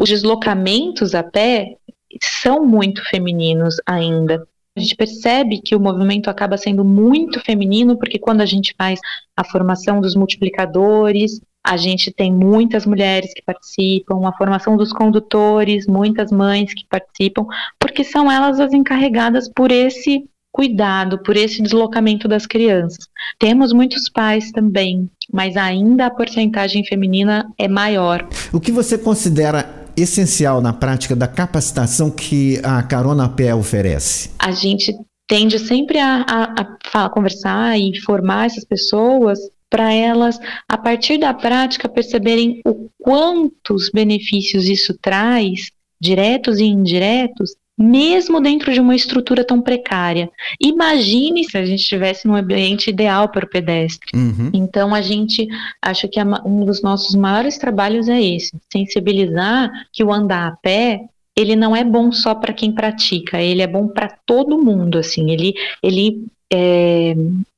os 0.00 0.08
deslocamentos 0.08 1.14
a 1.14 1.22
pé 1.22 1.76
são 2.22 2.64
muito 2.64 3.04
femininos 3.10 3.76
ainda. 3.84 4.42
A 4.74 4.80
gente 4.80 4.96
percebe 4.96 5.60
que 5.60 5.76
o 5.76 5.80
movimento 5.80 6.30
acaba 6.30 6.56
sendo 6.56 6.82
muito 6.82 7.38
feminino, 7.40 7.98
porque 7.98 8.18
quando 8.18 8.40
a 8.40 8.46
gente 8.46 8.74
faz 8.78 8.98
a 9.36 9.44
formação 9.44 10.00
dos 10.00 10.14
multiplicadores, 10.14 11.38
a 11.62 11.76
gente 11.76 12.10
tem 12.10 12.32
muitas 12.32 12.86
mulheres 12.86 13.34
que 13.34 13.42
participam, 13.42 14.26
a 14.26 14.32
formação 14.32 14.74
dos 14.74 14.90
condutores, 14.90 15.86
muitas 15.86 16.32
mães 16.32 16.72
que 16.72 16.86
participam, 16.88 17.44
porque 17.78 18.02
são 18.02 18.32
elas 18.32 18.58
as 18.58 18.72
encarregadas 18.72 19.50
por 19.54 19.70
esse 19.70 20.24
cuidado, 20.50 21.22
por 21.22 21.36
esse 21.36 21.62
deslocamento 21.62 22.26
das 22.26 22.46
crianças. 22.46 23.06
Temos 23.38 23.70
muitos 23.72 24.08
pais 24.08 24.50
também, 24.50 25.10
mas 25.30 25.58
ainda 25.58 26.06
a 26.06 26.10
porcentagem 26.10 26.84
feminina 26.86 27.52
é 27.58 27.68
maior. 27.68 28.26
O 28.50 28.58
que 28.58 28.72
você 28.72 28.96
considera 28.96 29.79
essencial 30.02 30.60
na 30.60 30.72
prática 30.72 31.14
da 31.14 31.26
capacitação 31.26 32.10
que 32.10 32.60
a 32.62 32.82
Carona 32.82 33.28
Pé 33.28 33.54
oferece? 33.54 34.30
A 34.38 34.52
gente 34.52 34.94
tende 35.26 35.58
sempre 35.58 35.98
a, 35.98 36.24
a, 36.28 37.04
a 37.04 37.08
conversar 37.08 37.78
e 37.78 37.98
formar 38.00 38.46
essas 38.46 38.64
pessoas 38.64 39.38
para 39.70 39.92
elas, 39.92 40.40
a 40.68 40.76
partir 40.76 41.18
da 41.18 41.32
prática, 41.32 41.88
perceberem 41.88 42.60
o 42.66 42.90
quantos 42.98 43.88
benefícios 43.88 44.66
isso 44.66 44.98
traz, 45.00 45.70
diretos 46.00 46.58
e 46.58 46.64
indiretos, 46.64 47.54
mesmo 47.80 48.40
dentro 48.40 48.70
de 48.72 48.78
uma 48.78 48.94
estrutura 48.94 49.42
tão 49.42 49.62
precária. 49.62 50.30
Imagine 50.60 51.44
se 51.44 51.56
a 51.56 51.64
gente 51.64 51.80
estivesse 51.80 52.28
num 52.28 52.36
ambiente 52.36 52.90
ideal 52.90 53.30
para 53.30 53.46
o 53.46 53.48
pedestre. 53.48 54.10
Uhum. 54.14 54.50
Então, 54.52 54.94
a 54.94 55.00
gente 55.00 55.48
acha 55.80 56.06
que 56.06 56.20
um 56.44 56.66
dos 56.66 56.82
nossos 56.82 57.14
maiores 57.14 57.56
trabalhos 57.56 58.06
é 58.08 58.20
esse: 58.20 58.52
sensibilizar 58.70 59.70
que 59.92 60.04
o 60.04 60.12
andar 60.12 60.48
a 60.48 60.56
pé 60.56 61.00
ele 61.36 61.56
não 61.56 61.74
é 61.74 61.82
bom 61.82 62.12
só 62.12 62.34
para 62.34 62.52
quem 62.52 62.70
pratica, 62.70 63.40
ele 63.40 63.62
é 63.62 63.66
bom 63.66 63.88
para 63.88 64.08
todo 64.26 64.62
mundo. 64.62 64.98
Assim, 64.98 65.30
ele, 65.30 65.54
ele 65.82 66.26
é, 66.52 67.14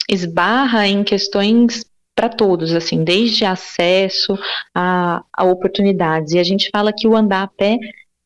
esbarra 0.09 0.87
em 0.87 1.03
questões 1.03 1.85
para 2.15 2.29
todos, 2.29 2.75
assim, 2.75 3.03
desde 3.03 3.45
acesso 3.45 4.39
a, 4.75 5.25
a, 5.33 5.45
oportunidades. 5.45 6.33
E 6.33 6.39
a 6.39 6.45
gente 6.45 6.69
fala 6.71 6.93
que 6.93 7.09
o 7.09 7.17
andar 7.17 7.43
a 7.43 7.49
pé 7.49 7.79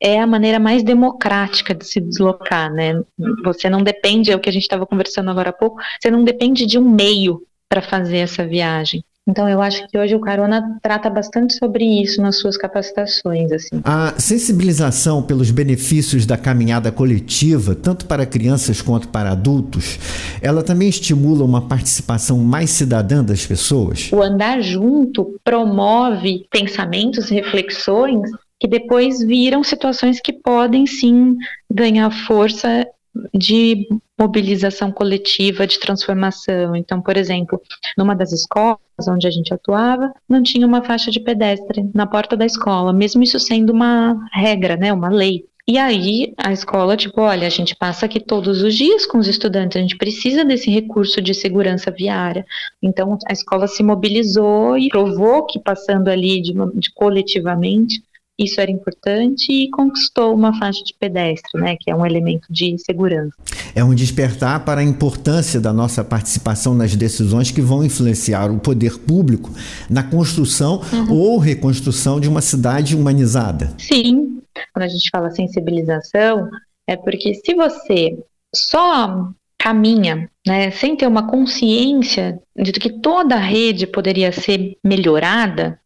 é 0.06 0.20
a 0.20 0.26
maneira 0.26 0.60
mais 0.60 0.84
democrática 0.84 1.74
de 1.74 1.84
se 1.84 2.00
deslocar, 2.00 2.72
né? 2.72 3.02
Você 3.44 3.68
não 3.68 3.82
depende, 3.82 4.30
é 4.30 4.36
o 4.36 4.38
que 4.38 4.48
a 4.48 4.52
gente 4.52 4.62
estava 4.62 4.86
conversando 4.86 5.28
agora 5.28 5.50
há 5.50 5.52
pouco, 5.52 5.80
você 6.00 6.08
não 6.08 6.22
depende 6.22 6.64
de 6.64 6.78
um 6.78 6.88
meio 6.88 7.42
para 7.68 7.82
fazer 7.82 8.18
essa 8.18 8.46
viagem. 8.46 9.02
Então 9.28 9.48
eu 9.48 9.60
acho 9.60 9.84
que 9.88 9.98
hoje 9.98 10.14
o 10.14 10.20
Carona 10.20 10.78
trata 10.80 11.10
bastante 11.10 11.54
sobre 11.54 11.84
isso 11.84 12.22
nas 12.22 12.38
suas 12.38 12.56
capacitações, 12.56 13.50
assim. 13.50 13.80
A 13.82 14.14
sensibilização 14.16 15.20
pelos 15.20 15.50
benefícios 15.50 16.24
da 16.24 16.36
caminhada 16.36 16.92
coletiva, 16.92 17.74
tanto 17.74 18.06
para 18.06 18.24
crianças 18.24 18.80
quanto 18.80 19.08
para 19.08 19.32
adultos, 19.32 19.98
ela 20.40 20.62
também 20.62 20.88
estimula 20.88 21.44
uma 21.44 21.66
participação 21.66 22.38
mais 22.38 22.70
cidadã 22.70 23.24
das 23.24 23.44
pessoas. 23.44 24.08
O 24.12 24.22
andar 24.22 24.60
junto 24.60 25.34
promove 25.42 26.46
pensamentos, 26.48 27.28
reflexões 27.28 28.30
que 28.58 28.66
depois 28.66 29.22
viram 29.22 29.62
situações 29.62 30.20
que 30.20 30.32
podem 30.32 30.86
sim 30.86 31.36
ganhar 31.70 32.10
força 32.10 32.86
de 33.34 33.86
mobilização 34.18 34.90
coletiva, 34.90 35.66
de 35.66 35.78
transformação. 35.78 36.74
Então, 36.74 37.00
por 37.00 37.16
exemplo, 37.16 37.60
numa 37.96 38.14
das 38.14 38.32
escolas 38.32 38.78
onde 39.08 39.26
a 39.26 39.30
gente 39.30 39.52
atuava, 39.52 40.12
não 40.28 40.42
tinha 40.42 40.66
uma 40.66 40.82
faixa 40.82 41.10
de 41.10 41.20
pedestre 41.20 41.88
na 41.94 42.06
porta 42.06 42.36
da 42.36 42.46
escola, 42.46 42.92
mesmo 42.92 43.22
isso 43.22 43.38
sendo 43.38 43.72
uma 43.72 44.18
regra, 44.32 44.76
né, 44.76 44.92
uma 44.92 45.08
lei. 45.08 45.44
E 45.68 45.78
aí 45.78 46.32
a 46.36 46.52
escola, 46.52 46.96
tipo, 46.96 47.20
olha, 47.20 47.44
a 47.44 47.50
gente 47.50 47.74
passa 47.74 48.06
aqui 48.06 48.20
todos 48.20 48.62
os 48.62 48.72
dias 48.72 49.04
com 49.04 49.18
os 49.18 49.26
estudantes, 49.26 49.76
a 49.76 49.80
gente 49.80 49.96
precisa 49.96 50.44
desse 50.44 50.70
recurso 50.70 51.20
de 51.20 51.34
segurança 51.34 51.90
viária. 51.90 52.46
Então 52.80 53.18
a 53.28 53.32
escola 53.32 53.66
se 53.66 53.82
mobilizou 53.82 54.78
e 54.78 54.88
provou 54.88 55.44
que 55.44 55.58
passando 55.58 56.06
ali 56.08 56.40
de, 56.40 56.52
de 56.52 56.92
coletivamente 56.94 58.00
isso 58.38 58.60
era 58.60 58.70
importante 58.70 59.50
e 59.50 59.70
conquistou 59.70 60.34
uma 60.34 60.56
faixa 60.58 60.82
de 60.84 60.94
pedestre, 60.98 61.60
né, 61.60 61.76
que 61.78 61.90
é 61.90 61.96
um 61.96 62.04
elemento 62.04 62.46
de 62.50 62.76
segurança. 62.78 63.34
É 63.74 63.82
um 63.82 63.94
despertar 63.94 64.64
para 64.64 64.80
a 64.80 64.84
importância 64.84 65.60
da 65.60 65.72
nossa 65.72 66.04
participação 66.04 66.74
nas 66.74 66.94
decisões 66.94 67.50
que 67.50 67.60
vão 67.60 67.84
influenciar 67.84 68.50
o 68.50 68.58
poder 68.58 68.98
público 68.98 69.50
na 69.88 70.02
construção 70.02 70.82
uhum. 70.92 71.12
ou 71.12 71.38
reconstrução 71.38 72.20
de 72.20 72.28
uma 72.28 72.40
cidade 72.40 72.94
humanizada. 72.94 73.72
Sim, 73.78 74.40
quando 74.72 74.84
a 74.84 74.88
gente 74.88 75.08
fala 75.10 75.30
sensibilização, 75.30 76.48
é 76.86 76.96
porque 76.96 77.34
se 77.34 77.54
você 77.54 78.18
só 78.54 79.30
caminha, 79.58 80.30
né, 80.46 80.70
sem 80.70 80.94
ter 80.94 81.06
uma 81.06 81.26
consciência 81.26 82.38
de 82.54 82.72
que 82.72 83.00
toda 83.00 83.34
a 83.34 83.40
rede 83.40 83.86
poderia 83.86 84.30
ser 84.30 84.76
melhorada, 84.84 85.80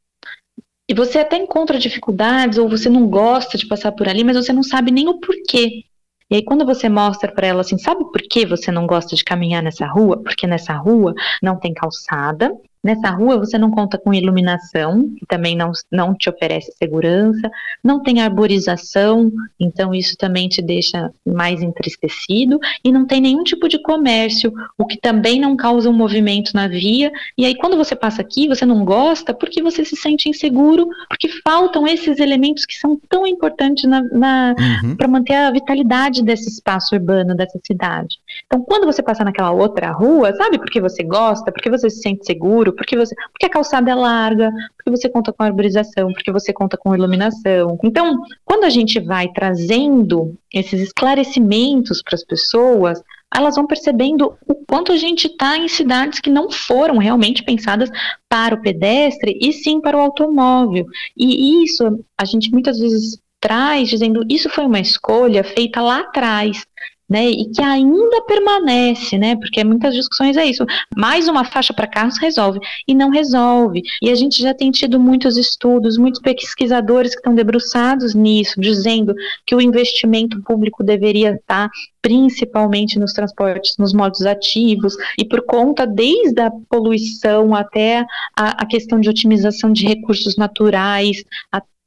e 0.90 0.94
você 0.94 1.20
até 1.20 1.36
encontra 1.36 1.78
dificuldades 1.78 2.58
ou 2.58 2.68
você 2.68 2.88
não 2.88 3.06
gosta 3.06 3.56
de 3.56 3.64
passar 3.64 3.92
por 3.92 4.08
ali, 4.08 4.24
mas 4.24 4.34
você 4.34 4.52
não 4.52 4.64
sabe 4.64 4.90
nem 4.90 5.06
o 5.06 5.20
porquê. 5.20 5.84
E 6.28 6.34
aí, 6.34 6.44
quando 6.44 6.66
você 6.66 6.88
mostra 6.88 7.30
para 7.30 7.46
ela 7.46 7.60
assim, 7.60 7.78
sabe 7.78 8.02
por 8.10 8.20
que 8.22 8.44
você 8.44 8.72
não 8.72 8.88
gosta 8.88 9.14
de 9.14 9.22
caminhar 9.22 9.62
nessa 9.62 9.86
rua? 9.86 10.20
Porque 10.20 10.48
nessa 10.48 10.72
rua 10.72 11.14
não 11.40 11.56
tem 11.56 11.72
calçada, 11.72 12.52
Nessa 12.82 13.10
rua 13.10 13.36
você 13.36 13.58
não 13.58 13.70
conta 13.70 13.98
com 13.98 14.14
iluminação, 14.14 15.10
que 15.18 15.26
também 15.26 15.54
não, 15.54 15.70
não 15.92 16.14
te 16.14 16.30
oferece 16.30 16.72
segurança, 16.78 17.50
não 17.84 18.02
tem 18.02 18.22
arborização, 18.22 19.30
então 19.58 19.94
isso 19.94 20.16
também 20.16 20.48
te 20.48 20.62
deixa 20.62 21.12
mais 21.26 21.62
entristecido, 21.62 22.58
e 22.82 22.90
não 22.90 23.06
tem 23.06 23.20
nenhum 23.20 23.44
tipo 23.44 23.68
de 23.68 23.80
comércio, 23.82 24.50
o 24.78 24.86
que 24.86 24.96
também 24.96 25.38
não 25.38 25.56
causa 25.56 25.90
um 25.90 25.92
movimento 25.92 26.52
na 26.54 26.68
via. 26.68 27.12
E 27.36 27.44
aí, 27.44 27.54
quando 27.54 27.76
você 27.76 27.94
passa 27.94 28.22
aqui, 28.22 28.48
você 28.48 28.64
não 28.64 28.82
gosta 28.82 29.34
porque 29.34 29.62
você 29.62 29.84
se 29.84 29.96
sente 29.96 30.30
inseguro, 30.30 30.88
porque 31.06 31.28
faltam 31.44 31.86
esses 31.86 32.18
elementos 32.18 32.64
que 32.64 32.78
são 32.78 32.98
tão 33.10 33.26
importantes 33.26 33.84
uhum. 33.84 34.96
para 34.96 35.08
manter 35.08 35.34
a 35.34 35.50
vitalidade 35.50 36.24
desse 36.24 36.48
espaço 36.48 36.94
urbano, 36.94 37.34
dessa 37.34 37.58
cidade. 37.62 38.16
Então, 38.46 38.62
quando 38.62 38.86
você 38.86 39.02
passa 39.02 39.22
naquela 39.22 39.50
outra 39.50 39.90
rua, 39.90 40.34
sabe 40.34 40.58
por 40.58 40.70
que 40.70 40.80
você 40.80 41.02
gosta, 41.02 41.52
porque 41.52 41.68
você 41.68 41.90
se 41.90 42.00
sente 42.00 42.24
seguro 42.24 42.69
seguro, 42.70 42.76
porque 42.76 42.96
você, 42.96 43.14
porque 43.32 43.46
a 43.46 43.50
calçada 43.50 43.90
é 43.90 43.94
larga, 43.94 44.50
porque 44.76 44.90
você 44.90 45.08
conta 45.08 45.32
com 45.32 45.42
arborização, 45.42 46.12
porque 46.12 46.32
você 46.32 46.52
conta 46.52 46.76
com 46.76 46.94
iluminação. 46.94 47.78
Então, 47.84 48.22
quando 48.44 48.64
a 48.64 48.70
gente 48.70 49.00
vai 49.00 49.28
trazendo 49.28 50.34
esses 50.52 50.80
esclarecimentos 50.80 52.02
para 52.02 52.14
as 52.14 52.24
pessoas, 52.24 53.02
elas 53.34 53.54
vão 53.54 53.66
percebendo 53.66 54.34
o 54.46 54.54
quanto 54.66 54.92
a 54.92 54.96
gente 54.96 55.26
está 55.26 55.56
em 55.56 55.68
cidades 55.68 56.18
que 56.20 56.30
não 56.30 56.50
foram 56.50 56.98
realmente 56.98 57.44
pensadas 57.44 57.90
para 58.28 58.54
o 58.54 58.60
pedestre 58.60 59.38
e 59.40 59.52
sim 59.52 59.80
para 59.80 59.96
o 59.96 60.00
automóvel. 60.00 60.86
E 61.16 61.64
isso 61.64 62.04
a 62.18 62.24
gente 62.24 62.50
muitas 62.50 62.78
vezes 62.78 63.20
traz 63.40 63.88
dizendo 63.88 64.24
isso 64.28 64.50
foi 64.50 64.66
uma 64.66 64.80
escolha 64.80 65.42
feita 65.42 65.80
lá 65.80 66.00
atrás 66.00 66.66
né, 67.10 67.28
e 67.28 67.50
que 67.50 67.60
ainda 67.60 68.22
permanece, 68.22 69.18
né, 69.18 69.34
porque 69.34 69.64
muitas 69.64 69.94
discussões 69.94 70.36
é 70.36 70.44
isso, 70.44 70.64
mais 70.96 71.26
uma 71.26 71.44
faixa 71.44 71.74
para 71.74 71.88
carros 71.88 72.18
resolve, 72.18 72.60
e 72.86 72.94
não 72.94 73.10
resolve, 73.10 73.82
e 74.00 74.10
a 74.10 74.14
gente 74.14 74.40
já 74.40 74.54
tem 74.54 74.70
tido 74.70 75.00
muitos 75.00 75.36
estudos, 75.36 75.98
muitos 75.98 76.20
pesquisadores 76.20 77.12
que 77.12 77.18
estão 77.18 77.34
debruçados 77.34 78.14
nisso, 78.14 78.60
dizendo 78.60 79.12
que 79.44 79.54
o 79.54 79.60
investimento 79.60 80.40
público 80.42 80.84
deveria 80.84 81.32
estar 81.34 81.68
principalmente 82.00 82.98
nos 82.98 83.12
transportes, 83.12 83.76
nos 83.76 83.92
modos 83.92 84.22
ativos, 84.22 84.94
e 85.18 85.24
por 85.24 85.42
conta 85.42 85.86
desde 85.86 86.40
a 86.40 86.50
poluição 86.68 87.54
até 87.54 88.04
a, 88.36 88.62
a 88.62 88.66
questão 88.66 89.00
de 89.00 89.08
otimização 89.08 89.72
de 89.72 89.86
recursos 89.86 90.36
naturais, 90.36 91.22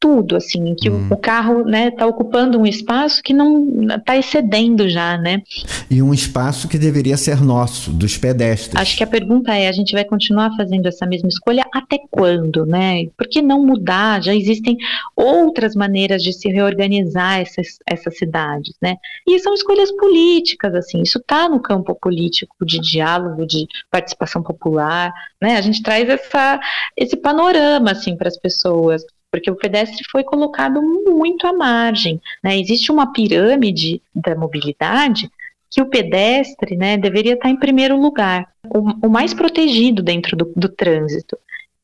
tudo, 0.04 0.36
assim, 0.36 0.76
que 0.76 0.90
hum. 0.90 1.08
o, 1.10 1.16
carro, 1.16 1.64
né, 1.64 1.90
tá 1.90 2.06
ocupando 2.06 2.60
um 2.60 2.66
espaço 2.66 3.24
que 3.24 3.34
não 3.34 3.88
está 3.88 4.18
excedendo 4.18 4.90
já, 4.90 5.18
né? 5.18 5.42
E 5.90 6.02
um 6.02 6.14
espaço 6.14 6.68
que 6.68 6.78
deveria 6.78 7.16
ser 7.16 7.42
nosso, 7.42 7.90
dos 7.90 8.18
pedestres. 8.18 8.76
Acho 8.76 8.98
que 8.98 9.04
a 9.06 9.08
pergunta 9.08 9.56
é, 9.56 9.70
a 9.70 9.72
gente 9.72 9.94
vai 9.94 10.04
continuar 10.04 10.52
fazendo 10.58 10.88
essa 10.88 11.06
mesma 11.06 11.30
escolha 11.30 11.64
até 11.74 11.98
quando, 12.12 12.66
né? 12.66 13.06
Por 13.18 13.30
que 13.30 13.42
não 13.42 13.66
mudar? 13.66 14.22
Já 14.22 14.36
existem 14.36 14.76
outras 15.16 15.74
maneiras 15.74 16.22
de 16.22 16.34
se 16.34 16.50
reorganizar 16.50 17.40
essas, 17.40 17.78
essas 17.88 18.18
cidades, 18.18 18.76
né? 18.82 18.98
E 19.26 19.40
são 19.40 19.54
escolhas 19.54 19.90
políticas, 19.94 20.76
assim, 20.76 21.02
isso 21.02 21.20
está 21.20 21.48
no 21.48 21.62
campo 21.62 21.96
político 21.96 22.66
de 22.66 22.78
diálogo, 22.82 23.46
de 23.46 23.66
participação 23.90 24.44
popular, 24.44 25.14
né? 25.42 25.56
A 25.56 25.62
gente 25.62 25.82
traz 25.82 26.10
essa, 26.10 26.60
esse 26.98 27.16
panorama, 27.16 27.92
assim, 27.92 28.18
para 28.18 28.28
as 28.28 28.38
pessoas. 28.38 29.02
Porque 29.34 29.50
o 29.50 29.56
pedestre 29.56 30.06
foi 30.12 30.24
colocado 30.24 30.80
muito 30.80 31.48
à 31.48 31.54
margem. 31.54 32.22
Né? 32.44 32.60
Existe 32.60 32.92
uma 32.92 33.12
pirâmide 33.12 34.00
da 34.14 34.36
mobilidade 34.36 35.28
que 35.72 35.82
o 35.82 35.88
pedestre 35.88 36.76
né, 36.76 36.98
deveria 36.98 37.34
estar 37.34 37.50
em 37.50 37.58
primeiro 37.58 38.00
lugar, 38.00 38.48
o, 38.64 39.08
o 39.08 39.10
mais 39.10 39.34
protegido 39.34 40.04
dentro 40.04 40.38
do, 40.38 40.54
do 40.56 40.70
trânsito 40.70 41.36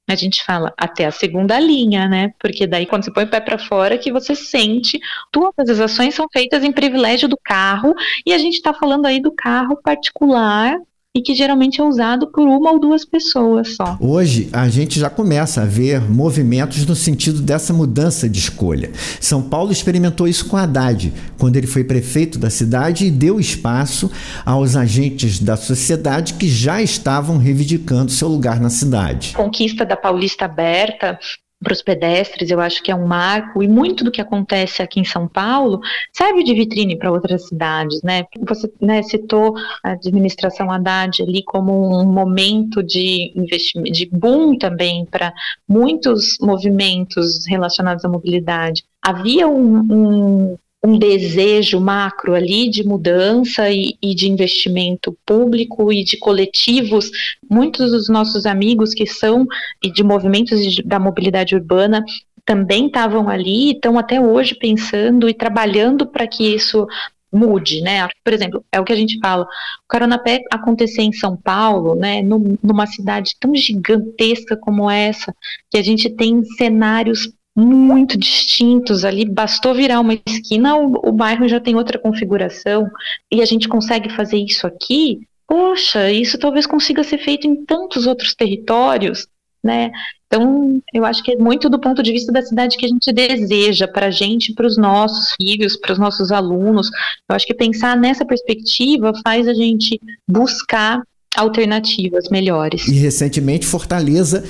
a 0.08 0.16
gente 0.16 0.44
fala 0.44 0.74
até 0.76 1.06
a 1.06 1.12
segunda 1.12 1.60
linha, 1.60 2.08
né? 2.08 2.34
Porque 2.40 2.66
daí 2.66 2.88
quando 2.88 3.06
você 3.06 3.14
põe 3.14 3.26
o 3.26 3.30
pé 3.30 3.40
para 3.40 3.60
fora 3.60 3.96
que 3.96 4.12
você 4.12 4.34
sente 4.34 5.00
todas 5.32 5.70
as 5.70 5.80
ações 5.80 6.16
são 6.16 6.28
feitas 6.34 6.64
em 6.64 6.72
privilégio 6.72 7.30
do 7.30 7.38
carro 7.38 7.94
e 8.26 8.34
a 8.34 8.38
gente 8.40 8.56
está 8.56 8.74
falando 8.74 9.06
aí 9.06 9.22
do 9.22 9.32
carro 9.32 9.80
particular 9.84 10.80
e 11.16 11.22
que 11.22 11.34
geralmente 11.34 11.82
é 11.82 11.84
usado 11.84 12.28
por 12.28 12.48
uma 12.48 12.72
ou 12.72 12.80
duas 12.80 13.04
pessoas 13.04 13.76
só. 13.76 13.98
Hoje 14.00 14.48
a 14.54 14.70
gente 14.70 15.00
já 15.00 15.10
começa 15.10 15.64
a 15.64 15.66
ver 15.66 16.02
movimentos 16.02 16.86
no 16.86 16.96
sentido 16.96 17.42
dessa 17.42 17.74
mudança 17.74 18.30
de 18.30 18.38
escolha. 18.38 18.92
São 19.20 19.42
Paulo 19.42 19.72
experimentou 19.72 20.28
isso 20.28 20.46
com 20.48 20.56
Haddad, 20.56 21.12
quando 21.38 21.56
ele 21.56 21.66
foi 21.66 21.84
prefeito 21.84 22.38
da 22.38 22.50
cidade 22.50 23.06
e 23.06 23.12
deu 23.12 23.40
espaço 23.40 24.12
aos 24.46 24.76
agentes 24.76 25.40
da 25.40 25.58
sociedade 25.58 26.36
que 26.36 26.48
já 26.48 26.82
estavam 26.82 27.38
reivindicando 27.38 28.12
seu 28.12 28.28
lugar 28.28 28.60
na 28.60 28.70
cidade. 28.70 29.34
Conquista 29.34 29.84
da 29.84 29.98
Paulista 29.98 30.46
Aberta 30.46 31.18
para 31.62 31.74
os 31.74 31.82
pedestres, 31.82 32.50
eu 32.50 32.60
acho 32.62 32.82
que 32.82 32.92
é 32.92 32.96
um 32.96 33.06
marco, 33.06 33.62
e 33.62 33.68
muito 33.68 34.04
do 34.04 34.12
que 34.12 34.22
acontece 34.22 34.82
aqui 34.82 35.00
em 35.00 35.06
São 35.06 35.28
Paulo 35.28 35.82
serve 36.14 36.44
de 36.44 36.54
vitrine 36.54 36.98
para 36.98 37.12
outras 37.12 37.48
cidades, 37.48 38.02
né? 38.02 38.24
Você 38.48 38.72
né, 38.82 39.04
citou 39.04 39.56
a 39.84 39.92
administração 39.92 40.72
Haddad 40.72 41.22
ali 41.22 41.44
como 41.44 42.02
um 42.02 42.06
momento 42.06 42.82
de 42.82 43.34
investimento, 43.36 43.92
de 43.92 44.06
boom 44.06 44.58
também 44.58 45.06
para 45.06 45.34
muitos 45.68 46.38
movimentos 46.40 47.46
relacionados 47.46 48.06
à 48.06 48.10
mobilidade. 48.10 48.84
Havia 49.02 49.48
um, 49.48 49.80
um 49.80 50.58
um 50.84 50.98
desejo 50.98 51.80
macro 51.80 52.34
ali 52.34 52.70
de 52.70 52.84
mudança 52.84 53.70
e, 53.70 53.98
e, 54.02 54.16
de 54.16 54.30
investimento 54.30 55.18
público 55.26 55.92
e 55.92 56.04
de 56.04 56.18
coletivos. 56.18 57.12
Muitos 57.50 57.92
dos 57.92 58.08
nossos 58.08 58.46
amigos 58.46 58.94
que 58.94 59.06
são 59.06 59.46
e 59.84 59.92
de 59.92 60.04
movimentos 60.04 60.60
da 60.86 61.00
mobilidade 61.00 61.56
urbana 61.56 62.04
também 62.46 62.88
estavam 62.88 63.30
ali, 63.30 63.72
estão 63.72 64.00
até 64.00 64.20
hoje 64.20 64.56
pensando 64.56 65.30
e 65.30 65.34
trabalhando 65.34 66.08
para 66.08 66.26
que 66.26 66.56
isso 66.56 66.88
mude, 67.32 67.82
né? 67.82 68.08
Por 68.24 68.34
exemplo, 68.34 68.66
é 68.72 68.80
o 68.80 68.84
que 68.84 68.94
a 68.94 68.96
gente 68.96 69.20
fala, 69.20 69.44
o 69.44 69.48
Coronapé 69.88 70.40
acontecer 70.52 71.04
em 71.04 71.14
São 71.14 71.38
Paulo, 71.38 71.94
né, 71.94 72.22
numa 72.24 72.88
cidade 72.88 73.36
tão 73.40 73.56
gigantesca 73.56 74.58
como 74.58 74.90
essa, 74.90 75.36
que 75.70 75.78
a 75.78 75.84
gente 75.84 76.10
tem 76.10 76.44
cenários 76.58 77.32
muito 77.60 78.18
distintos 78.18 79.04
ali. 79.04 79.26
Bastou 79.26 79.74
virar 79.74 80.00
uma 80.00 80.20
esquina, 80.26 80.76
o, 80.76 81.10
o 81.10 81.12
bairro 81.12 81.48
já 81.48 81.60
tem 81.60 81.76
outra 81.76 82.00
configuração 82.00 82.90
e 83.32 83.42
a 83.42 83.46
gente 83.46 83.68
consegue 83.68 84.10
fazer 84.10 84.38
isso 84.38 84.66
aqui. 84.66 85.22
Poxa, 85.48 86.12
isso 86.12 86.38
talvez 86.38 86.66
consiga 86.66 87.04
ser 87.04 87.18
feito 87.18 87.48
em 87.48 87.66
tantos 87.66 88.06
outros 88.06 88.36
territórios, 88.36 89.28
né? 89.64 89.92
Então, 90.28 90.80
eu 90.94 91.04
acho 91.06 91.24
que 91.24 91.32
é 91.32 91.36
muito 91.36 91.68
do 91.68 91.80
ponto 91.80 92.04
de 92.04 92.12
vista 92.12 92.32
da 92.32 92.44
cidade 92.44 92.78
que 92.78 92.86
a 92.86 92.90
gente 92.90 93.12
deseja 93.12 93.88
para 93.88 94.06
a 94.06 94.12
gente, 94.12 94.54
para 94.54 94.68
os 94.68 94.78
nossos 94.78 95.34
filhos, 95.36 95.76
para 95.76 95.92
os 95.92 95.98
nossos 95.98 96.32
alunos. 96.32 96.88
Eu 97.28 97.36
acho 97.36 97.48
que 97.48 97.54
pensar 97.54 97.98
nessa 97.98 98.24
perspectiva 98.24 99.12
faz 99.24 99.48
a 99.48 99.54
gente 99.56 100.00
buscar 100.28 101.02
alternativas 101.36 102.30
melhores. 102.30 102.88
E 102.88 102.94
recentemente, 102.94 103.66
Fortaleza 103.66 104.44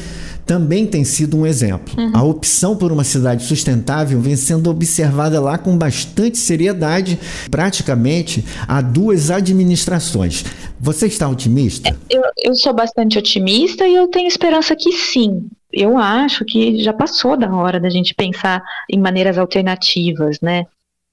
também 0.45 0.87
tem 0.87 1.03
sido 1.03 1.37
um 1.37 1.45
exemplo. 1.45 1.93
Uhum. 1.95 2.11
A 2.11 2.23
opção 2.23 2.75
por 2.75 2.91
uma 2.91 3.03
cidade 3.03 3.43
sustentável 3.43 4.19
vem 4.19 4.35
sendo 4.35 4.69
observada 4.71 5.39
lá 5.39 5.59
com 5.59 5.77
bastante 5.77 6.39
seriedade. 6.39 7.19
Praticamente 7.51 8.43
há 8.67 8.81
duas 8.81 9.29
administrações. 9.29 10.43
Você 10.79 11.05
está 11.05 11.29
otimista? 11.29 11.95
Eu, 12.09 12.23
eu 12.41 12.55
sou 12.55 12.73
bastante 12.73 13.19
otimista 13.19 13.87
e 13.87 13.93
eu 13.93 14.07
tenho 14.07 14.27
esperança 14.27 14.75
que 14.75 14.91
sim. 14.91 15.45
Eu 15.71 15.99
acho 15.99 16.43
que 16.43 16.81
já 16.81 16.93
passou 16.93 17.37
da 17.37 17.53
hora 17.53 17.79
da 17.79 17.89
gente 17.91 18.15
pensar 18.15 18.63
em 18.89 18.97
maneiras 18.97 19.37
alternativas, 19.37 20.39
né? 20.41 20.65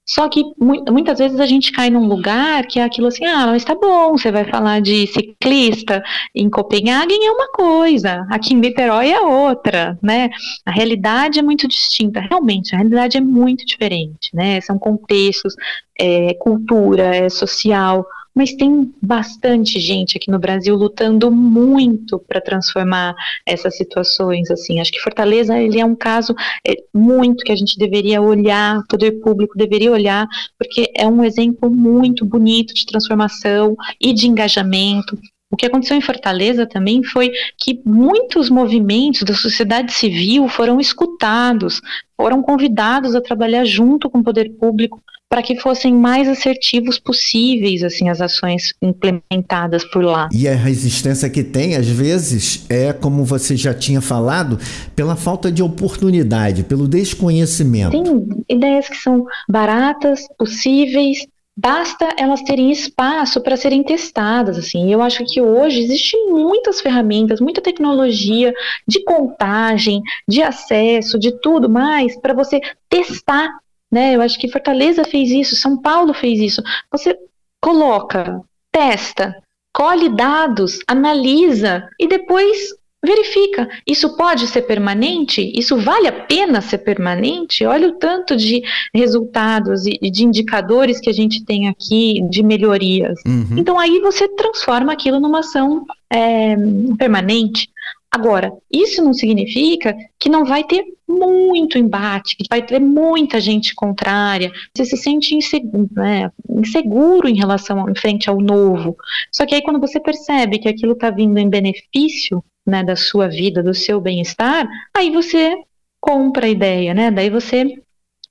Só 0.07 0.29
que 0.29 0.45
muitas 0.59 1.19
vezes 1.19 1.41
a 1.41 1.47
gente 1.47 1.73
cai 1.73 1.91
num 1.91 2.07
lugar 2.07 2.65
que 2.67 2.79
é 2.79 2.85
aquilo 2.85 3.09
assim, 3.09 3.25
ah, 3.25 3.49
mas 3.49 3.65
tá 3.65 3.75
bom, 3.75 4.17
você 4.17 4.31
vai 4.31 4.45
falar 4.45 4.81
de 4.81 5.07
ciclista 5.09 6.03
em 6.33 6.49
Copenhague 6.49 7.13
é 7.15 7.31
uma 7.33 7.49
coisa, 7.49 8.25
aqui 8.31 8.55
em 8.55 8.59
Niterói 8.59 9.11
é 9.11 9.21
outra, 9.21 9.99
né? 10.01 10.31
A 10.65 10.71
realidade 10.71 11.41
é 11.41 11.43
muito 11.43 11.67
distinta, 11.67 12.21
realmente, 12.21 12.73
a 12.73 12.79
realidade 12.79 13.17
é 13.17 13.21
muito 13.21 13.67
diferente, 13.67 14.31
né? 14.33 14.61
São 14.61 14.79
contextos, 14.79 15.55
é, 15.99 16.35
cultura, 16.35 17.17
é 17.17 17.29
social, 17.29 18.07
mas 18.37 18.53
tem 18.53 18.93
bastante 19.01 19.81
gente 19.81 20.19
aqui 20.19 20.31
no 20.31 20.39
Brasil 20.39 20.77
lutando 20.77 21.31
muito 21.31 22.19
para 22.19 22.39
transformar 22.39 23.15
essas 23.47 23.79
situações 23.79 24.51
assim. 24.51 24.79
Acho 24.79 24.93
que 24.93 25.01
Fortaleza 25.01 25.59
ele 25.59 25.81
é 25.81 25.85
um 25.85 25.97
caso 25.97 26.35
é, 26.67 26.75
muito 26.93 27.43
que 27.43 27.51
a 27.51 27.57
gente 27.57 27.79
deveria 27.79 28.21
olhar, 28.21 28.81
o 28.81 28.87
poder 28.87 29.13
público 29.23 29.57
deveria 29.57 29.91
olhar, 29.91 30.27
porque 30.59 30.93
é 30.95 31.07
um 31.07 31.25
exemplo 31.25 31.71
muito 31.71 32.27
bonito 32.27 32.75
de 32.75 32.85
transformação 32.85 33.75
e 33.99 34.13
de 34.13 34.29
engajamento. 34.29 35.19
O 35.57 35.59
que 35.59 35.65
aconteceu 35.65 35.97
em 35.97 36.03
Fortaleza 36.03 36.67
também 36.67 37.03
foi 37.03 37.33
que 37.57 37.81
muitos 37.83 38.51
movimentos 38.51 39.23
da 39.23 39.33
sociedade 39.33 39.91
civil 39.91 40.47
foram 40.51 40.79
escutados, 40.79 41.81
foram 42.15 42.43
convidados 42.43 43.15
a 43.15 43.23
trabalhar 43.23 43.65
junto 43.65 44.11
com 44.11 44.19
o 44.19 44.23
poder 44.23 44.51
público 44.61 45.01
para 45.31 45.43
que 45.43 45.59
fossem 45.59 45.95
mais 45.95 46.29
assertivos 46.29 46.99
possíveis 46.99 47.83
assim 47.83 48.11
as 48.11 48.21
ações 48.21 48.75
implementadas 48.83 49.83
por 49.83 50.05
lá. 50.05 50.29
E 50.31 50.47
a 50.47 50.55
resistência 50.55 51.31
que 51.31 51.43
tem 51.43 51.75
às 51.75 51.89
vezes 51.89 52.67
é 52.69 52.93
como 52.93 53.25
você 53.25 53.57
já 53.57 53.73
tinha 53.73 54.03
falado, 54.03 54.59
pela 54.95 55.17
falta 55.17 55.51
de 55.51 55.63
oportunidade, 55.63 56.65
pelo 56.65 56.87
desconhecimento. 56.87 57.93
Tem 57.93 58.29
ideias 58.47 58.91
que 58.91 58.97
são 58.97 59.25
baratas, 59.49 60.21
possíveis, 60.39 61.27
basta 61.57 62.15
elas 62.19 62.43
terem 62.43 62.71
espaço 62.71 63.41
para 63.41 63.57
serem 63.57 63.83
testadas, 63.83 64.59
assim. 64.59 64.93
Eu 64.93 65.01
acho 65.03 65.25
que 65.25 65.41
hoje 65.41 65.81
existem 65.81 66.31
muitas 66.31 66.81
ferramentas, 66.81 67.41
muita 67.41 67.63
tecnologia 67.63 68.53
de 68.87 69.03
contagem, 69.05 70.03
de 70.29 70.43
acesso, 70.43 71.19
de 71.19 71.33
tudo 71.41 71.69
mais 71.69 72.19
para 72.21 72.35
você 72.35 72.61
testar 72.89 73.49
né? 73.91 74.15
Eu 74.15 74.21
acho 74.21 74.39
que 74.39 74.51
Fortaleza 74.51 75.05
fez 75.05 75.31
isso, 75.31 75.57
São 75.57 75.81
Paulo 75.81 76.13
fez 76.13 76.41
isso. 76.41 76.63
Você 76.91 77.17
coloca, 77.63 78.43
testa, 78.71 79.43
colhe 79.75 80.09
dados, 80.09 80.81
analisa 80.87 81.89
e 81.99 82.07
depois 82.07 82.76
verifica. 83.05 83.69
Isso 83.87 84.17
pode 84.17 84.47
ser 84.47 84.63
permanente? 84.63 85.53
Isso 85.55 85.77
vale 85.77 86.09
a 86.09 86.13
pena 86.13 86.61
ser 86.61 86.79
permanente? 86.79 87.65
Olha 87.65 87.89
o 87.89 87.99
tanto 87.99 88.37
de 88.37 88.63
resultados 88.95 89.87
e 89.87 90.11
de 90.11 90.25
indicadores 90.25 90.99
que 91.01 91.11
a 91.11 91.13
gente 91.13 91.45
tem 91.45 91.69
aqui 91.69 92.21
de 92.29 92.43
melhorias. 92.43 93.19
Uhum. 93.27 93.59
Então 93.59 93.79
aí 93.79 94.01
você 94.01 94.29
transforma 94.29 94.93
aquilo 94.93 95.21
numa 95.21 95.41
ação 95.41 95.85
é, 96.11 96.57
permanente. 96.99 97.69
Agora, 98.11 98.51
isso 98.73 99.05
não 99.05 99.13
significa 99.13 99.95
que 100.19 100.31
não 100.31 100.45
vai 100.45 100.65
ter 100.65 100.85
muito 101.07 101.77
embate, 101.77 102.37
que 102.37 102.45
vai 102.49 102.65
ter 102.65 102.81
muita 102.81 103.41
gente 103.41 103.75
contrária, 103.75 104.51
você 104.75 104.87
se 104.87 104.97
sente 104.97 105.35
inseguro, 105.35 105.89
né, 105.93 106.31
inseguro 106.49 107.29
em 107.29 107.37
relação, 107.37 107.89
em 107.91 107.95
frente 107.95 108.31
ao 108.31 108.41
novo. 108.41 108.97
Só 109.31 109.45
que 109.45 109.55
aí 109.55 109.63
quando 109.63 109.81
você 109.81 110.01
percebe 110.01 110.59
que 110.59 110.69
aquilo 110.69 110.93
está 110.93 111.11
vindo 111.11 111.37
em 111.39 111.49
benefício 111.49 112.43
né, 112.67 112.83
da 112.83 112.97
sua 112.97 113.29
vida, 113.29 113.63
do 113.63 113.73
seu 113.73 114.01
bem-estar, 114.01 114.69
aí 114.95 115.11
você 115.11 115.57
compra 116.01 116.47
a 116.47 116.51
ideia, 116.51 116.95
né? 116.95 117.11
Daí 117.11 117.31
você 117.31 117.81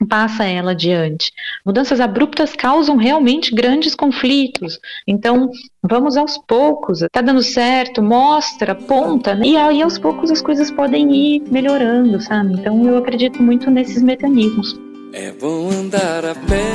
passa 0.10 0.44
ela 0.44 0.72
adiante. 0.72 1.32
Mudanças 1.66 2.00
abruptas 2.00 2.54
causam 2.54 2.98
realmente 2.98 3.54
grandes 3.54 3.96
conflitos. 3.96 4.80
Então, 5.08 5.50
vamos 5.82 6.18
aos 6.18 6.38
poucos. 6.38 7.00
Tá 7.12 7.22
dando 7.22 7.42
certo, 7.42 8.02
mostra, 8.02 8.74
aponta, 8.74 9.36
né? 9.36 9.48
e 9.48 9.58
aí 9.58 9.82
aos 9.82 9.98
poucos 9.98 10.32
as 10.32 10.42
coisas 10.42 10.70
podem 10.70 11.16
ir 11.16 11.44
melhorando, 11.50 12.20
sabe? 12.22 12.56
Então, 12.56 12.86
eu 12.86 12.98
acredito 12.98 13.42
muito 13.42 13.72
nesses 13.72 14.02
mecanismos. 14.02 14.78
É 15.14 15.32
bom 15.32 15.70
andar 15.70 16.26
a 16.26 16.36
pé, 16.36 16.70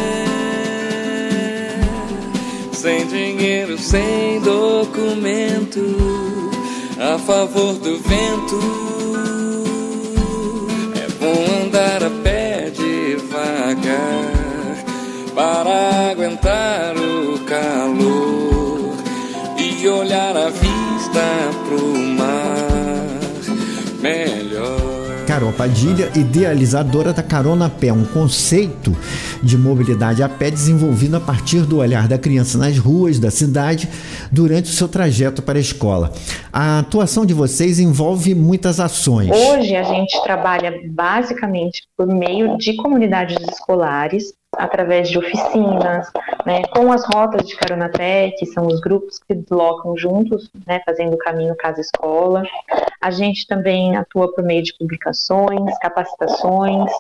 sem 2.73 3.07
dinheiro, 3.07 3.77
sem 3.77 4.41
documento, 4.41 6.50
a 7.01 7.19
favor 7.19 7.73
do 7.75 7.99
vento. 7.99 8.61
É 10.95 11.09
bom 11.19 11.65
andar 11.65 12.05
a 12.05 12.11
pé 12.23 12.71
devagar 12.71 13.81
para 15.35 16.11
aguentar 16.11 16.95
o 16.97 17.39
calor 17.47 18.95
e 19.57 19.89
olhar 19.89 20.37
a 20.37 20.51
vista 20.51 21.60
Carol 25.41 25.55
Padilha, 25.55 26.11
idealizadora 26.15 27.15
da 27.15 27.23
Carona 27.23 27.65
a 27.65 27.71
Pé, 27.71 27.91
um 27.91 28.05
conceito 28.05 28.95
de 29.43 29.57
mobilidade 29.57 30.23
a 30.23 30.29
pé 30.29 30.51
desenvolvido 30.51 31.17
a 31.17 31.21
partir 31.21 31.61
do 31.61 31.79
olhar 31.79 32.07
da 32.07 32.19
criança 32.19 32.59
nas 32.59 32.77
ruas 32.77 33.19
da 33.19 33.31
cidade 33.31 33.89
durante 34.31 34.67
o 34.67 34.75
seu 34.75 34.87
trajeto 34.87 35.41
para 35.41 35.57
a 35.57 35.61
escola. 35.61 36.13
A 36.53 36.81
atuação 36.81 37.25
de 37.25 37.33
vocês 37.33 37.79
envolve 37.79 38.35
muitas 38.35 38.79
ações. 38.79 39.31
Hoje 39.31 39.75
a 39.75 39.83
gente 39.83 40.23
trabalha 40.23 40.75
basicamente 40.91 41.85
por 41.97 42.07
meio 42.07 42.59
de 42.59 42.77
comunidades 42.77 43.39
escolares, 43.51 44.35
através 44.57 45.09
de 45.09 45.19
oficinas, 45.19 46.11
né, 46.45 46.63
com 46.75 46.93
as 46.93 47.05
rotas 47.05 47.47
de 47.47 47.57
Carona 47.57 47.89
Pé, 47.89 48.31
que 48.39 48.47
são 48.47 48.67
os 48.67 48.81
grupos 48.81 49.19
que 49.19 49.35
deslocam 49.35 49.97
juntos, 49.97 50.51
né, 50.67 50.81
fazendo 50.85 51.15
o 51.15 51.19
caminho 51.19 51.57
casa-escola. 51.57 52.43
A 53.01 53.11
gente 53.11 53.47
também 53.47 53.97
atua 53.97 54.33
por 54.35 54.45
meio 54.45 54.63
de 54.63 54.77
publicações, 54.77 55.79
capacitações, 55.79 56.91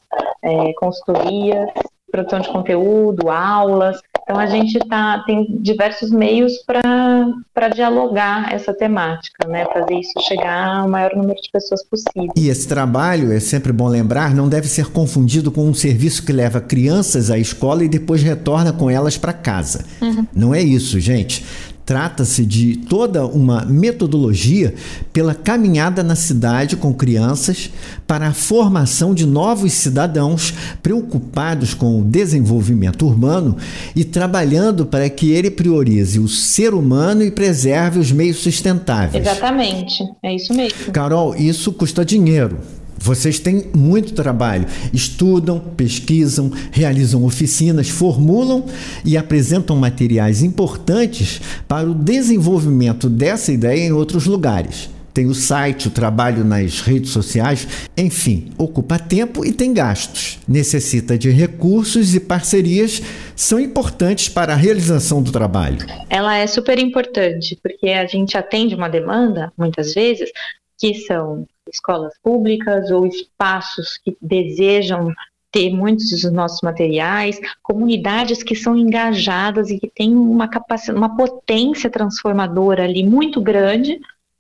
é, 0.43 0.73
consultorias, 0.75 1.71
produção 2.11 2.41
de 2.41 2.49
conteúdo, 2.49 3.31
aulas. 3.31 4.01
Então 4.31 4.41
a 4.41 4.47
gente 4.47 4.79
tá, 4.79 5.25
tem 5.27 5.59
diversos 5.61 6.09
meios 6.13 6.53
para 6.65 7.69
dialogar 7.75 8.53
essa 8.53 8.73
temática, 8.73 9.49
né? 9.49 9.67
Fazer 9.73 9.95
isso 9.95 10.13
chegar 10.21 10.83
ao 10.83 10.89
maior 10.89 11.17
número 11.17 11.41
de 11.43 11.51
pessoas 11.51 11.83
possível. 11.83 12.33
E 12.37 12.49
esse 12.49 12.69
trabalho, 12.69 13.33
é 13.33 13.41
sempre 13.41 13.73
bom 13.73 13.89
lembrar, 13.89 14.33
não 14.33 14.49
deve 14.49 14.69
ser 14.69 14.93
confundido 14.93 15.51
com 15.51 15.65
um 15.65 15.75
serviço 15.75 16.25
que 16.25 16.33
leva 16.33 16.61
crianças 16.61 17.29
à 17.29 17.39
escola 17.41 17.83
e 17.83 17.89
depois 17.89 18.23
retorna 18.23 18.73
com 18.73 18.89
elas 18.89 19.19
para 19.19 19.33
casa. 19.33 19.85
Uhum. 20.01 20.25
Não 20.33 20.55
é 20.55 20.63
isso, 20.63 21.01
gente. 21.01 21.45
Trata-se 21.91 22.47
de 22.47 22.77
toda 22.77 23.27
uma 23.27 23.65
metodologia 23.65 24.77
pela 25.13 25.35
caminhada 25.35 26.05
na 26.05 26.15
cidade 26.15 26.77
com 26.77 26.95
crianças 26.95 27.69
para 28.07 28.29
a 28.29 28.33
formação 28.33 29.13
de 29.13 29.27
novos 29.27 29.73
cidadãos 29.73 30.55
preocupados 30.81 31.75
com 31.75 31.99
o 31.99 32.05
desenvolvimento 32.05 33.05
urbano 33.05 33.57
e 33.97 34.05
trabalhando 34.05 34.87
para 34.87 35.11
que 35.11 35.33
ele 35.33 35.51
priorize 35.51 36.21
o 36.21 36.29
ser 36.29 36.75
humano 36.75 37.25
e 37.25 37.31
preserve 37.33 37.99
os 37.99 38.13
meios 38.13 38.37
sustentáveis. 38.37 39.27
Exatamente, 39.27 40.05
é 40.23 40.33
isso 40.33 40.55
mesmo. 40.55 40.93
Carol, 40.93 41.35
isso 41.35 41.73
custa 41.73 42.05
dinheiro. 42.05 42.59
Vocês 43.03 43.39
têm 43.39 43.65
muito 43.75 44.13
trabalho, 44.13 44.67
estudam, 44.93 45.59
pesquisam, 45.59 46.53
realizam 46.71 47.25
oficinas, 47.25 47.89
formulam 47.89 48.67
e 49.05 49.17
apresentam 49.17 49.75
materiais 49.75 50.43
importantes 50.43 51.41
para 51.67 51.91
o 51.91 51.95
desenvolvimento 51.95 53.09
dessa 53.09 53.51
ideia 53.53 53.87
em 53.87 53.93
outros 53.93 54.27
lugares. 54.27 54.91
Tem 55.15 55.27
o 55.27 55.35
site, 55.35 55.89
o 55.89 55.91
trabalho 55.91 56.45
nas 56.45 56.81
redes 56.83 57.11
sociais, 57.11 57.67
enfim, 57.97 58.53
ocupa 58.57 58.99
tempo 58.99 59.45
e 59.45 59.53
tem 59.53 59.73
gastos. 59.73 60.39
Necessita 60.47 61.19
de 61.19 61.31
recursos 61.31 62.15
e 62.15 62.21
parcerias 62.21 63.03
são 63.35 63.59
importantes 63.59 64.29
para 64.29 64.53
a 64.53 64.57
realização 64.57 65.23
do 65.23 65.33
trabalho. 65.33 65.79
Ela 66.09 66.37
é 66.37 66.47
super 66.47 66.79
importante 66.79 67.59
porque 67.63 67.89
a 67.89 68.07
gente 68.07 68.37
atende 68.37 68.75
uma 68.75 68.89
demanda, 68.89 69.53
muitas 69.59 69.95
vezes, 69.95 70.31
que 70.79 70.95
são 70.95 71.47
escolas 71.73 72.15
públicas 72.23 72.91
ou 72.91 73.07
espaços 73.07 73.99
que 73.99 74.17
desejam 74.21 75.13
ter 75.51 75.71
muitos 75.71 76.09
dos 76.11 76.31
nossos 76.33 76.61
materiais, 76.63 77.41
comunidades 77.63 78.43
que 78.43 78.55
são 78.55 78.77
engajadas 78.77 79.71
e 79.71 79.79
que 79.79 79.89
têm 79.89 80.15
uma 80.15 80.49
capacidade, 80.49 80.99
uma 80.99 81.17
potência 81.17 81.91
transformadora 81.91 82.85
ali 82.85 83.05
muito 83.05 83.41
grande, 83.41 83.99